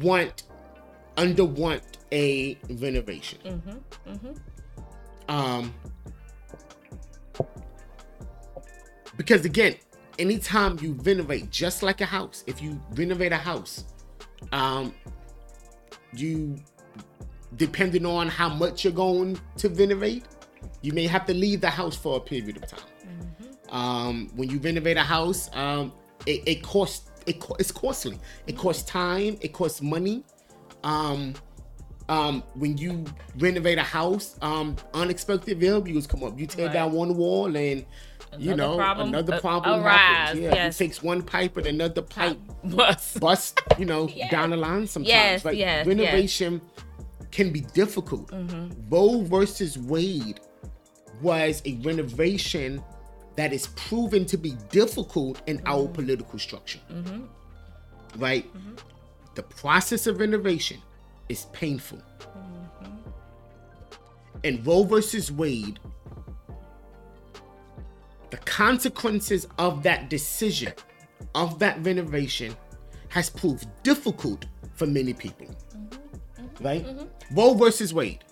[0.00, 0.42] want
[1.16, 3.62] underwent a renovation.
[5.28, 5.74] Um,
[9.16, 9.76] because again,
[10.18, 13.84] anytime you renovate, just like a house, if you renovate a house,
[14.52, 14.94] um,
[16.12, 16.56] you
[17.56, 20.24] depending on how much you're going to renovate,
[20.82, 22.80] you may have to leave the house for a period of time.
[23.70, 25.92] Um, when you renovate a house, um,
[26.26, 28.18] it, it costs it it's costly.
[28.46, 29.36] It costs time.
[29.40, 30.24] It costs money.
[30.84, 31.34] Um,
[32.08, 33.04] um, when you
[33.38, 36.38] renovate a house, um, unexpected variables come up.
[36.38, 36.72] You tear Right.
[36.74, 37.84] down one wall, and
[38.38, 40.36] you know problem, another problem arise.
[40.36, 40.80] Yeah, yes.
[40.80, 43.18] you fix one pipe, and another pipe Bus.
[43.18, 43.60] bust.
[43.78, 44.30] You know, Yes.
[44.30, 45.08] down the line sometimes.
[45.08, 45.86] Yes, like yes, yes.
[45.86, 46.60] renovation
[47.30, 48.30] can be difficult.
[48.30, 48.88] Mm-hmm.
[48.88, 50.40] Roe versus Wade
[51.20, 52.82] was a renovation
[53.36, 55.92] that is proven to be difficult in our mm-hmm.
[55.92, 56.80] political structure.
[56.90, 57.24] Mm-hmm.
[58.18, 58.50] Right?
[59.34, 60.80] The process of renovation
[61.28, 62.00] is painful.
[64.44, 65.78] And Roe versus Wade,
[68.30, 70.72] the consequences of that decision,
[71.34, 72.56] of that renovation,
[73.08, 75.46] has proved difficult for many people.
[76.60, 76.84] Right?
[77.32, 78.24] Roe versus Wade.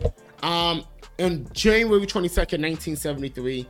[0.42, 0.84] Um,
[1.18, 3.66] on January 22nd, 1973,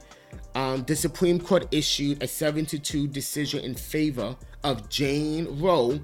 [0.54, 6.00] um, the Supreme Court issued a 7 to 2 decision in favor of Jane Roe,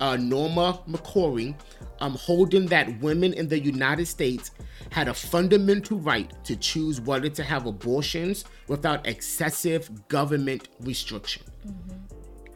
[0.00, 1.54] uh, Norma McCorvey,
[2.00, 4.50] um, holding that women in the United States
[4.90, 11.42] had a fundamental right to choose whether to have abortions without excessive government restriction.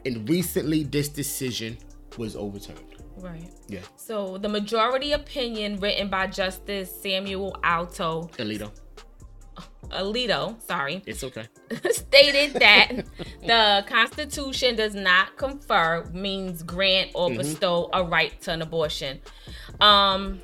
[0.05, 1.77] And recently, this decision
[2.17, 2.79] was overturned.
[3.17, 3.51] Right.
[3.67, 3.81] Yeah.
[3.95, 8.71] So the majority opinion written by Justice Samuel Alito, Alito,
[9.93, 11.47] Alito, sorry, it's okay.
[11.91, 12.91] stated that
[13.41, 17.37] the Constitution does not confer, means grant or Mm-hmm.
[17.37, 19.21] bestow a right to an abortion.
[19.79, 20.41] Um,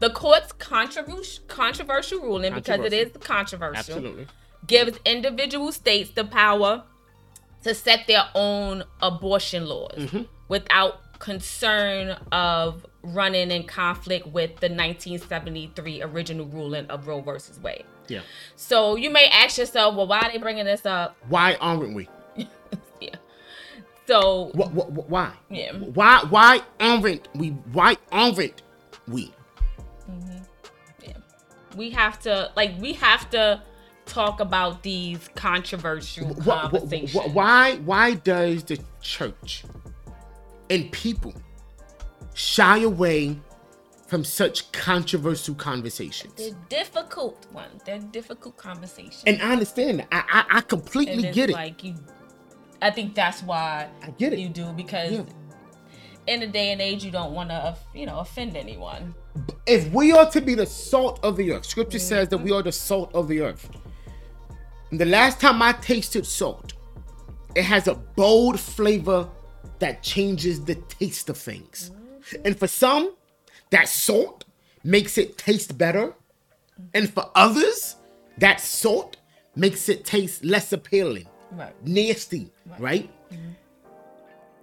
[0.00, 4.26] the court's controversial controversial ruling, because it is controversial, Absolutely.
[4.66, 6.84] gives individual states the power
[7.62, 10.22] to set their own abortion laws Mm-hmm.
[10.48, 17.84] without concern of running in conflict with the 1973 original ruling of Roe versus Wade.
[18.08, 18.20] Yeah.
[18.56, 21.16] So you may ask yourself, well, why are they bringing this up?
[21.28, 22.08] Why aren't we?
[23.00, 23.16] Yeah.
[24.06, 25.32] So What, what, what, why?
[25.50, 25.72] Yeah.
[25.72, 27.48] Why why aren't we?
[27.72, 28.62] Why aren't
[29.08, 29.32] we?
[30.10, 30.38] Mm-hmm.
[31.76, 33.62] we have to, like, we have to
[34.06, 37.12] talk about these controversial Wh- wh- conversations.
[37.12, 39.64] wh- why why does the church
[40.70, 41.32] and people
[42.34, 43.38] shy away
[44.14, 46.34] from such controversial conversations?
[46.36, 47.82] They're difficult ones.
[47.84, 49.24] They're difficult conversations.
[49.26, 50.08] And I understand that.
[50.12, 51.54] I I, I completely get it.
[51.54, 51.96] Like you,
[52.80, 54.38] I think that's why I get it.
[54.38, 55.24] you do because Yeah.
[56.28, 59.16] in the day and age you don't want to, you know, offend anyone.
[59.66, 62.14] if we are to be the salt of the earth, scripture mm-hmm.
[62.14, 63.68] says that we are the salt of the earth.
[64.92, 66.74] And the last time I tasted salt,
[67.56, 69.28] it has a bold flavor
[69.80, 71.90] that changes the taste of things.
[71.90, 72.46] Mm-hmm.
[72.46, 73.16] And for some,
[73.74, 74.44] that salt
[74.84, 76.14] makes it taste better.
[76.94, 77.96] And for others,
[78.38, 79.16] that salt
[79.56, 81.74] makes it taste less appealing Right.
[81.84, 83.10] nasty, right?
[83.32, 83.50] Mm-hmm.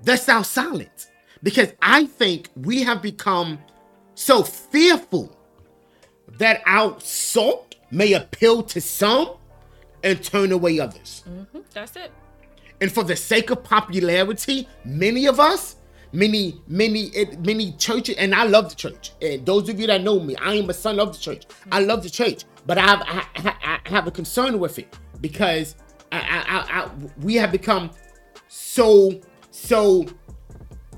[0.03, 1.07] That's our silence.
[1.43, 3.59] Because I think we have become
[4.15, 5.35] so fearful
[6.37, 9.35] that our salt may appeal to some
[10.03, 11.23] and turn away others.
[11.29, 11.59] Mm-hmm.
[11.73, 12.11] That's it.
[12.79, 15.75] And for the sake of popularity, many of us,
[16.13, 19.11] many, many, eh, many churches, and I love the church.
[19.21, 21.45] And those of you that know me, I am a son of the church.
[21.71, 25.75] I love the church, but I have, I, I, have a concern with it because
[26.11, 26.89] I, I, I, I,
[27.21, 27.91] we have become
[28.47, 29.19] so,
[29.51, 30.05] so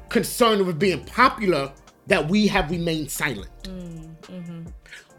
[0.10, 1.72] concerned with being popular
[2.08, 3.50] that we have remained silent.
[3.64, 4.64] Mm, mm-hmm.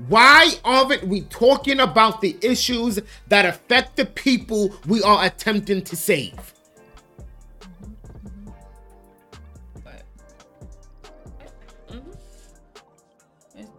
[0.08, 5.96] Why aren't we talking about the issues that affect the people we are attempting to
[5.96, 6.53] save?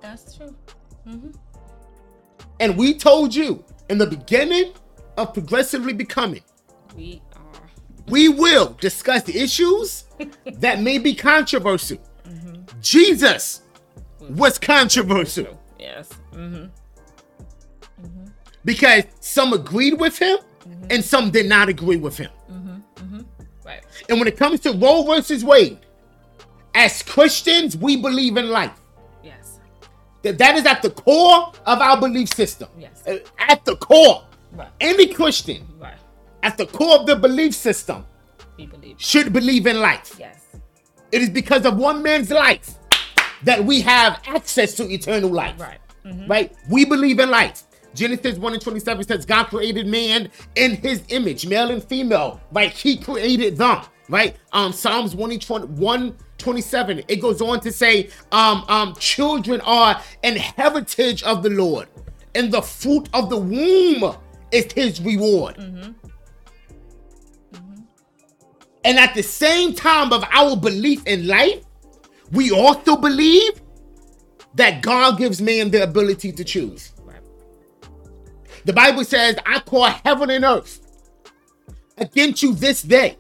[0.06, 0.56] That's true.
[1.08, 1.32] Mm-hmm.
[2.60, 4.74] And we told you in the beginning
[5.18, 6.42] of progressively becoming,
[6.96, 7.42] We are.
[8.08, 10.06] we will discuss the issues
[10.46, 11.98] that may be controversial.
[12.28, 12.80] Mm-hmm.
[12.82, 13.62] Jesus
[14.30, 16.10] was controversial Yes.
[16.34, 16.66] Mm-hmm.
[18.06, 18.26] mm-hmm.
[18.64, 20.38] because some agreed with him
[20.90, 22.32] and some did not agree with him.
[23.64, 23.84] Right.
[24.10, 25.80] And when it comes to Roe versus Wade,
[26.76, 28.80] as Christians, we believe in life.
[30.26, 32.68] That that is at the core of our belief system.
[32.80, 33.04] Yes.
[33.06, 34.24] Uh, at the core.
[34.54, 34.70] Right.
[34.82, 36.00] Any Christian right.
[36.42, 38.04] at the core of the belief system
[38.58, 38.96] we believe.
[38.98, 40.16] should believe in life.
[40.20, 40.48] Yes.
[41.12, 42.74] It is because of one man's life
[43.44, 45.60] that we have access to eternal life.
[45.60, 45.78] Right.
[46.04, 46.26] Mm-hmm.
[46.28, 46.56] Right?
[46.72, 47.62] We believe in life.
[47.94, 52.72] Genesis 1 and 27 says, God created man in his image, male and female, right?
[52.72, 54.36] He created them, right?
[54.52, 57.04] Um, Psalms 121, 27.
[57.08, 61.88] It goes on to say, um, um, children are an heritage of the Lord,
[62.34, 64.16] and the fruit of the womb
[64.52, 65.58] is his reward.
[65.58, 65.78] Mm-hmm.
[65.78, 65.92] mm-hmm.
[68.84, 71.64] And at the same time of our belief in life,
[72.32, 73.62] we also believe
[74.56, 76.94] that God gives man the ability to choose.
[78.66, 80.82] The Bible says, I call heaven and earth
[81.98, 83.16] against you this day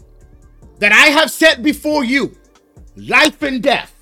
[0.80, 2.36] that I have set before you
[2.96, 3.94] life and death,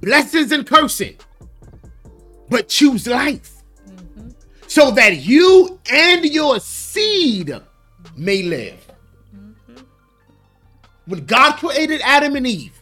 [0.00, 1.16] blessings and cursing,
[2.48, 4.30] but choose life mm-hmm.
[4.66, 7.54] so that you and your seed
[8.16, 8.86] may live.
[9.34, 9.82] Mm-hmm.
[11.06, 12.80] When God created Adam and Eve,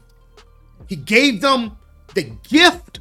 [0.89, 1.77] He gave them
[2.15, 3.01] the gift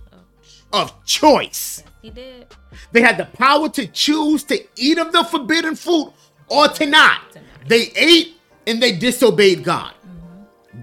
[0.71, 1.83] of choice.
[2.01, 2.47] He did.
[2.91, 6.13] They had the power to choose to eat of the forbidden fruit
[6.47, 6.67] or.
[6.67, 7.21] To not.
[7.67, 9.93] They ate and they disobeyed God.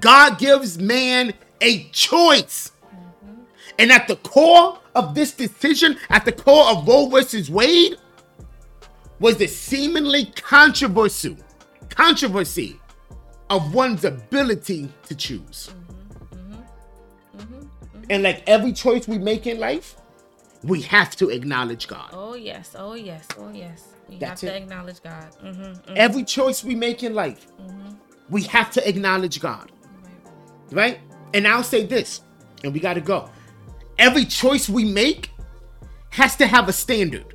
[0.01, 2.73] God gives man a choice.
[3.79, 7.97] And at the core of this decision, at the core of Roe versus Wade,
[9.21, 11.37] was the seemingly controversy,
[11.89, 12.81] controversy
[13.51, 15.73] of one's ability to choose.
[18.09, 19.97] And like every choice we make in life,
[20.63, 22.11] we have to acknowledge God.
[22.13, 22.75] Oh yes.
[22.79, 23.27] Oh yes.
[23.39, 23.89] Oh yes.
[24.09, 24.63] We That's have to it.
[24.63, 25.27] acknowledge God.
[25.45, 25.95] Mm-hmm.
[25.97, 27.47] Every choice we make in life,
[28.31, 29.73] we have to acknowledge God.
[30.71, 31.01] Right?
[31.35, 32.23] And I'll say this,
[32.65, 33.31] and we got to go.
[33.99, 35.31] Every choice we make
[36.11, 37.35] has to have a standard.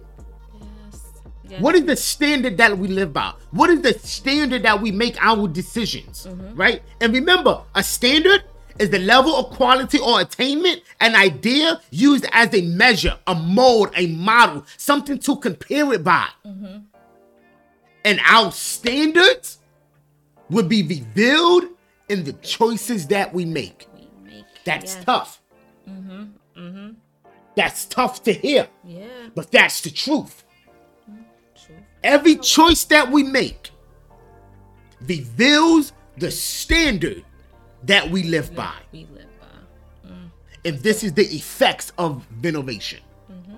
[0.59, 1.11] Yes.
[1.47, 1.61] yes.
[1.61, 3.33] What is the standard that we live by?
[3.51, 6.27] What is the standard that we make our decisions?
[6.27, 6.55] Mm-hmm.
[6.55, 6.81] Right?
[6.99, 8.43] And remember, a standard
[8.79, 13.91] is the level of quality or attainment, an idea used as a measure, a mold,
[13.95, 16.27] a model, something to compare it by.
[16.45, 16.79] Mm-hmm.
[18.03, 19.59] And our standards
[20.49, 21.65] would be revealed
[22.11, 23.87] in the choices that we make.
[23.95, 24.45] we make?
[24.65, 25.05] That's yes.
[25.05, 25.41] tough.
[25.89, 26.23] Mm-hmm,
[26.57, 26.89] mm-hmm.
[27.55, 29.07] That's tough to hear, Yeah.
[29.33, 30.43] but that's the truth.
[31.09, 31.23] Mm,
[31.55, 31.75] true.
[32.03, 33.71] Every choice that we make
[35.01, 37.23] reveals the standard
[37.83, 38.75] that we live by.
[38.91, 40.09] We live by.
[40.09, 40.31] Mm.
[40.65, 42.99] And this is the effects of veneration.
[43.31, 43.55] Mm-hmm.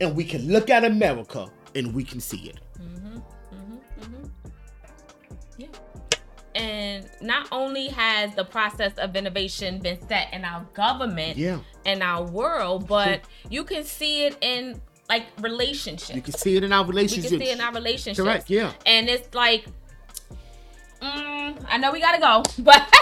[0.00, 2.58] And we can look at America and we can see it.
[7.20, 11.58] Not only has the process of innovation been set in our government Yeah.
[11.84, 16.14] and our world, but you can see it in like relationships.
[16.14, 17.30] You can see it in our relationships.
[17.32, 18.20] You can see it in our relationships.
[18.26, 18.72] Correct, yeah.
[18.84, 19.64] And it's like,
[21.00, 22.92] mm, I know we gotta go, but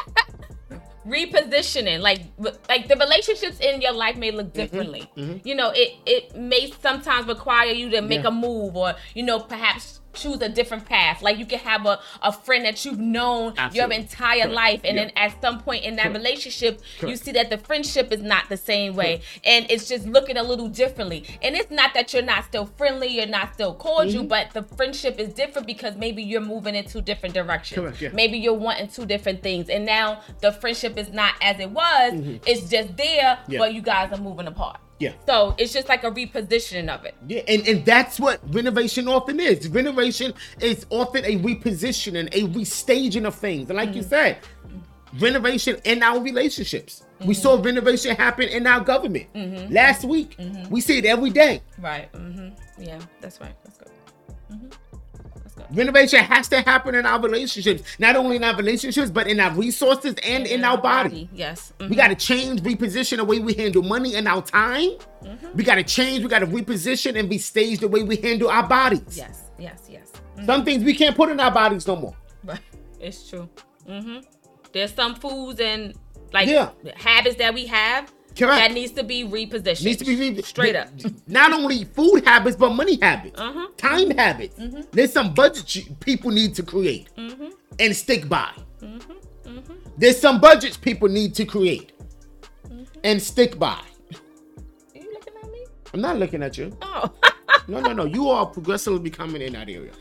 [1.07, 2.21] repositioning, like,
[2.69, 5.11] like the relationships in your life may look Mm-hmm, differently.
[5.45, 8.29] You know, it it may sometimes require you to make Yeah.
[8.29, 11.23] a move, or you know, perhaps choose a different path.
[11.23, 14.53] Like you can have a, a friend that you've known your entire Correct.
[14.53, 15.05] life, and Yeah.
[15.05, 16.17] then at some point in that Correct.
[16.19, 20.37] relationship, you see that the friendship is not the same way, and it's just looking
[20.37, 21.25] a little differently.
[21.43, 24.29] And it's not that you're not still friendly, you're not still cordial, Mm-hmm.
[24.29, 27.81] but the friendship is different because maybe you're moving in two different directions.
[27.81, 28.11] Correct, yeah.
[28.13, 32.13] Maybe you're wanting two different things, and now the friendship is not as it was.
[32.47, 33.53] It's just there, Mm-hmm.
[33.53, 33.59] Yeah.
[33.59, 34.79] but you guys are moving apart.
[34.99, 35.13] Yeah.
[35.27, 37.15] So it's just like a repositioning of it.
[37.27, 39.69] Yeah, and, and that's what renovation often is.
[39.69, 43.69] Renovation is often a repositioning, a restaging of things.
[43.69, 44.09] And like you mm.
[44.09, 44.39] said,
[45.19, 47.03] renovation in our relationships.
[47.21, 47.43] We mm-hmm.
[47.43, 49.73] saw renovation happen in our government mm-hmm.
[49.73, 50.37] last week.
[50.37, 50.71] Mm-hmm.
[50.71, 51.63] We see it every day.
[51.79, 52.13] Right.
[52.13, 52.83] Mm-hmm.
[52.83, 53.55] Yeah, that's right.
[53.65, 53.91] That's good.
[55.65, 55.79] Mm-hmm.
[55.79, 59.53] Renovation has to happen in our relationships, not only in our relationships, but in our
[59.55, 61.29] resources and in our body.
[61.35, 61.73] Yes.
[61.79, 61.91] Mhm.
[61.91, 64.91] We got to change, reposition the way we handle money and our time.
[65.55, 68.67] We got to change, we got to reposition and restage the way we handle our
[68.67, 69.17] bodies.
[69.17, 69.45] Yes.
[69.59, 69.89] Yes.
[69.91, 70.13] Yes.
[70.45, 72.15] Some things we can't put in our bodies no more.
[72.45, 72.61] Right.
[73.01, 73.49] It's true.
[73.89, 74.19] Mm-hmm.
[74.73, 75.95] There's some foods and
[76.33, 76.71] like Yeah.
[76.97, 78.57] habits that we have Correct.
[78.57, 79.85] that needs to be repositioned.
[79.85, 80.05] Needs to
[80.35, 80.89] be straight up.
[81.29, 83.69] Not only food habits, but money habits, Uh-huh.
[83.77, 84.59] time habits.
[84.59, 84.81] Mm-hmm.
[84.93, 87.49] There's some budgets you- people need to create mm-hmm.
[87.79, 88.51] and stick by.
[89.97, 91.93] There's some budgets people need to create
[93.05, 93.79] and stick by.
[93.79, 93.81] Are
[94.95, 95.67] you looking at me?
[95.93, 96.77] I'm not looking at you.
[96.83, 97.13] Oh.
[97.67, 98.05] No, no, no.
[98.05, 99.93] You are progressively becoming in that area.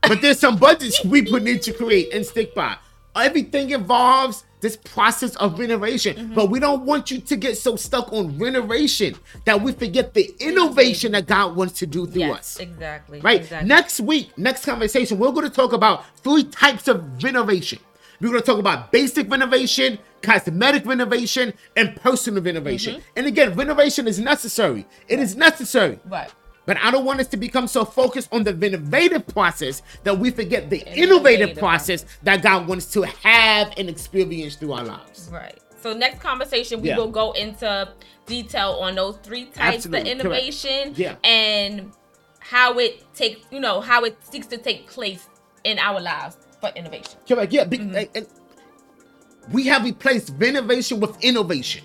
[0.00, 2.76] But there's some budgets people need to create and stick by.
[3.16, 6.32] Everything involves this process of renovation.
[6.34, 10.34] But we don't want you to get so stuck on renovation that we forget the
[10.38, 12.38] innovation that God wants to do through yes.
[12.38, 12.60] us.
[12.60, 13.20] Exactly.
[13.20, 13.40] Right?
[13.40, 13.68] Exactly.
[13.68, 17.78] Next week, next conversation, we're going to talk about three types of renovation.
[18.20, 22.96] We're going to talk about basic renovation, cosmetic renovation, and personal renovation.
[22.96, 23.10] Mm-hmm.
[23.16, 24.86] And again, renovation is necessary.
[25.08, 25.98] It is necessary.
[26.06, 26.30] Right.
[26.66, 30.30] But I don't want us to become so focused on the innovative process that we
[30.30, 35.30] forget the innovative, Innovative process that God wants to have and experience through our lives.
[35.32, 35.58] Right.
[35.80, 36.98] So next conversation, we Yeah.
[36.98, 37.88] will go into
[38.26, 41.16] detail on those three types Absolutely, of innovation Yeah.
[41.24, 41.92] and
[42.40, 45.26] how it takes, you know, how it seeks to take place
[45.64, 47.18] in our lives for innovation.
[47.26, 47.52] Correct.
[47.52, 47.64] Yeah.
[47.64, 48.22] Mm-hmm.
[49.52, 51.84] We have replaced renovation with innovation.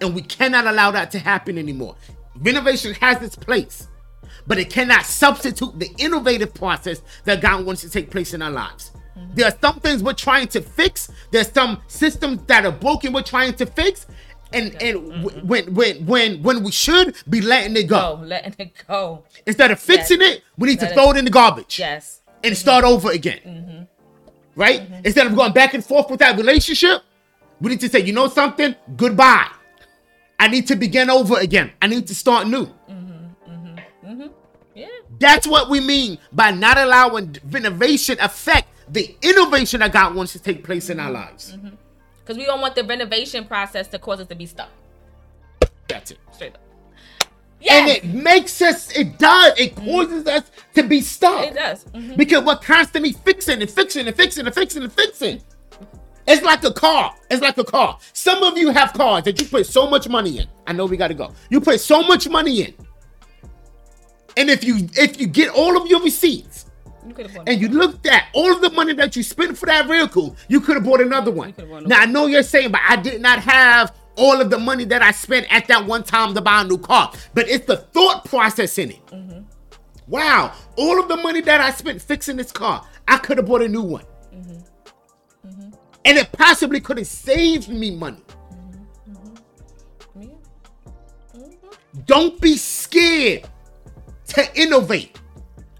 [0.00, 1.94] And we cannot allow that to happen anymore.
[2.36, 3.88] Renovation has its place,
[4.46, 8.50] but it cannot substitute the innovative process that God wants to take place in our
[8.50, 8.92] lives.
[9.16, 9.34] Mm-hmm.
[9.34, 11.10] There are some things we're trying to fix.
[11.30, 14.06] There's some systems that are broken we're trying to fix.
[14.52, 15.46] And and mm-hmm.
[15.46, 18.20] when when when when we should be letting it go.
[18.24, 19.24] letting it go.
[19.46, 20.36] Instead of fixing yes.
[20.36, 21.78] it, we need Let to throw it in the garbage.
[21.78, 22.22] Yes.
[22.42, 22.60] And mm-hmm.
[22.60, 23.40] start over again.
[23.46, 23.82] Mm-hmm.
[24.56, 24.80] Right?
[24.80, 25.04] Mm-hmm.
[25.04, 27.02] Instead of going back and forth with that relationship,
[27.60, 28.74] we need to say, you know something?
[28.96, 29.48] Goodbye.
[30.40, 31.70] I need to begin over again.
[31.82, 32.64] I need to start new.
[32.64, 34.26] Mm-hmm, mm-hmm, mm-hmm.
[34.74, 34.86] Yeah.
[35.18, 40.38] That's what we mean by not allowing renovation affect the innovation that God wants to
[40.38, 41.52] take place in our lives.
[41.52, 41.68] Because
[42.28, 42.38] mm-hmm.
[42.38, 44.70] we don't want the renovation process to cause us to be stuck.
[45.88, 46.18] That's it.
[46.32, 46.60] Straight up.
[47.60, 47.72] Yes.
[47.72, 49.90] And it makes us, it does, it mm-hmm.
[49.90, 50.38] causes mm-hmm.
[50.38, 51.48] us to be stuck.
[51.48, 51.84] It does.
[51.84, 52.16] Mm-hmm.
[52.16, 55.42] Because we're constantly fixing and fixing and fixing and fixing and fixing.
[56.26, 57.14] It's like a car.
[57.30, 57.98] It's like a car.
[58.12, 60.46] Some of you have cars that you put so much money in.
[60.66, 61.32] I know we got to go.
[61.48, 62.74] You put so much money in,
[64.36, 66.66] and if you if you get all of your receipts,
[67.06, 67.14] you
[67.46, 70.60] and you looked at all of the money that you spent for that vehicle, you
[70.60, 71.54] could have bought another one.
[71.86, 75.02] Now I know you're saying, but I did not have all of the money that
[75.02, 77.12] I spent at that one time to buy a new car.
[77.34, 79.06] But it's the thought process in it.
[79.06, 79.40] Mm-hmm.
[80.06, 83.62] Wow, all of the money that I spent fixing this car, I could have bought
[83.62, 84.04] a new one.
[86.04, 88.22] And it possibly could have saved me money.
[92.06, 93.48] Don't be scared
[94.28, 95.20] to innovate.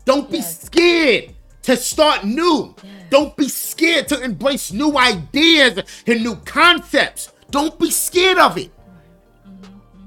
[0.05, 0.63] Don't be yes.
[0.63, 2.75] scared to start new.
[2.83, 2.93] Yes.
[3.11, 7.33] Don't be scared to embrace new ideas and new concepts.
[7.51, 8.71] Don't be scared of it.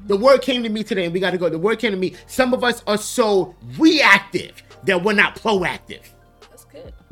[0.07, 1.49] The word came to me today, and we got to go.
[1.49, 2.15] The word came to me.
[2.27, 6.01] Some of us are so reactive that we're not proactive.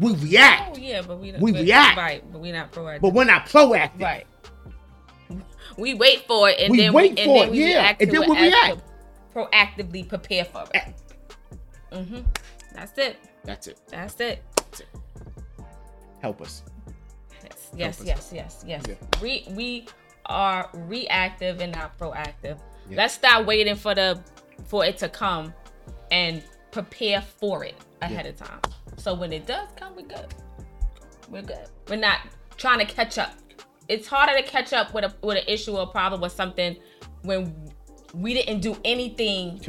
[0.01, 0.77] We react.
[0.77, 1.95] Oh yeah, but we we react.
[1.95, 3.01] Right, but we're not proactive.
[3.01, 4.01] But we're not proactive.
[4.01, 4.25] Right.
[5.77, 7.53] We wait for it and we then wait we, for it.
[7.53, 8.81] yeah, and then we react.
[9.33, 10.93] Proactively prepare for it.
[11.93, 12.19] Mm-hmm.
[12.73, 13.17] That's it.
[13.43, 13.79] That's it.
[13.87, 14.43] That's it.
[14.55, 14.87] That's it.
[16.21, 16.63] Help us.
[17.31, 18.33] Yes, yes, Help yes, us.
[18.33, 18.83] yes, yes.
[18.87, 19.19] Yeah.
[19.21, 19.87] We we
[20.25, 22.59] are reactive and not proactive.
[22.89, 22.97] Yeah.
[22.97, 24.19] Let's stop waiting for the
[24.65, 25.53] for it to come
[26.11, 28.31] and prepare for it ahead yeah.
[28.31, 28.59] of time.
[28.97, 30.27] So when it does come, we're good.
[31.29, 31.67] We're good.
[31.89, 32.19] We're not
[32.57, 33.33] trying to catch up.
[33.87, 36.77] It's harder to catch up with a with an issue or problem or something
[37.23, 37.53] when
[38.13, 39.59] we didn't do anything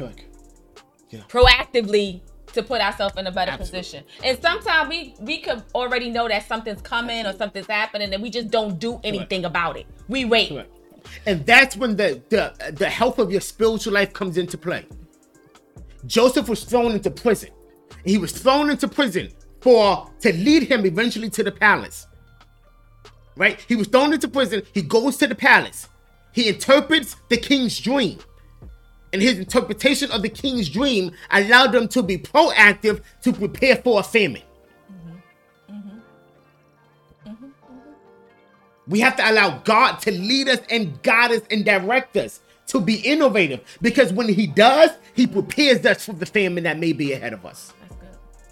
[1.09, 1.21] yeah.
[1.29, 2.21] proactively
[2.53, 3.79] to put ourselves in a better Absolutely.
[3.79, 4.03] position.
[4.23, 7.35] And sometimes we we could already know that something's coming Absolutely.
[7.35, 9.45] or something's happening, and we just don't do anything Correct.
[9.45, 9.85] about it.
[10.07, 10.49] We wait.
[10.49, 10.69] Correct.
[11.25, 14.85] And that's when the, the the health of your spiritual life comes into play.
[16.05, 17.49] Joseph was thrown into prison.
[18.05, 19.29] He was thrown into prison
[19.61, 22.07] for to lead him eventually to the palace.
[23.35, 23.59] Right?
[23.67, 24.63] He was thrown into prison.
[24.73, 25.87] He goes to the palace.
[26.33, 28.19] He interprets the king's dream.
[29.13, 33.99] And his interpretation of the king's dream allowed them to be proactive to prepare for
[33.99, 34.41] a famine.
[34.91, 35.75] Mm-hmm.
[35.75, 37.29] Mm-hmm.
[37.29, 37.47] Mm-hmm.
[38.87, 42.79] We have to allow God to lead us and guide us and direct us to
[42.79, 47.13] be innovative because when He does, He prepares us for the famine that may be
[47.13, 47.73] ahead of us.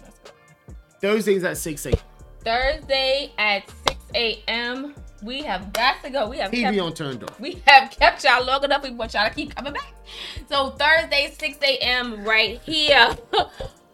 [0.00, 0.76] That's good.
[1.00, 1.98] Thursdays at 6 a.m.
[2.44, 4.94] Thursday at 6 a.m.
[5.22, 6.28] We have got to go.
[6.28, 7.38] We have TV kept, on turned off.
[7.38, 8.82] We have kept y'all long enough.
[8.82, 9.94] We want y'all to keep coming back.
[10.48, 12.24] So Thursday, 6 a.m.
[12.24, 13.16] right here.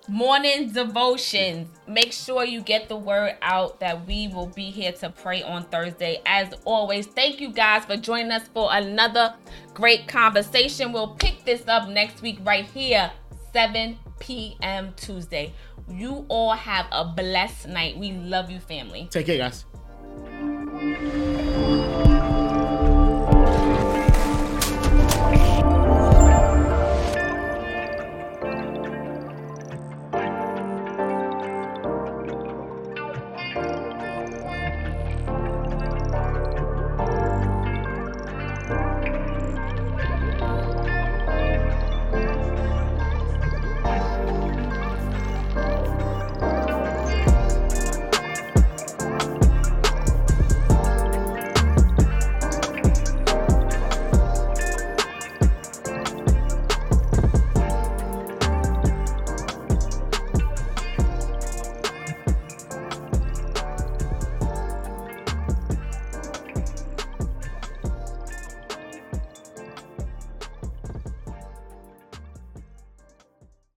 [0.08, 1.68] Morning devotions.
[1.86, 5.64] Make sure you get the word out that we will be here to pray on
[5.64, 6.22] Thursday.
[6.24, 9.34] As always, thank you guys for joining us for another
[9.74, 10.92] great conversation.
[10.92, 13.10] We'll pick this up next week right here,
[13.52, 14.94] 7 p.m.
[14.96, 15.52] Tuesday.
[15.90, 17.98] You all have a blessed night.
[17.98, 19.08] We love you, family.
[19.10, 19.66] Take care, guys.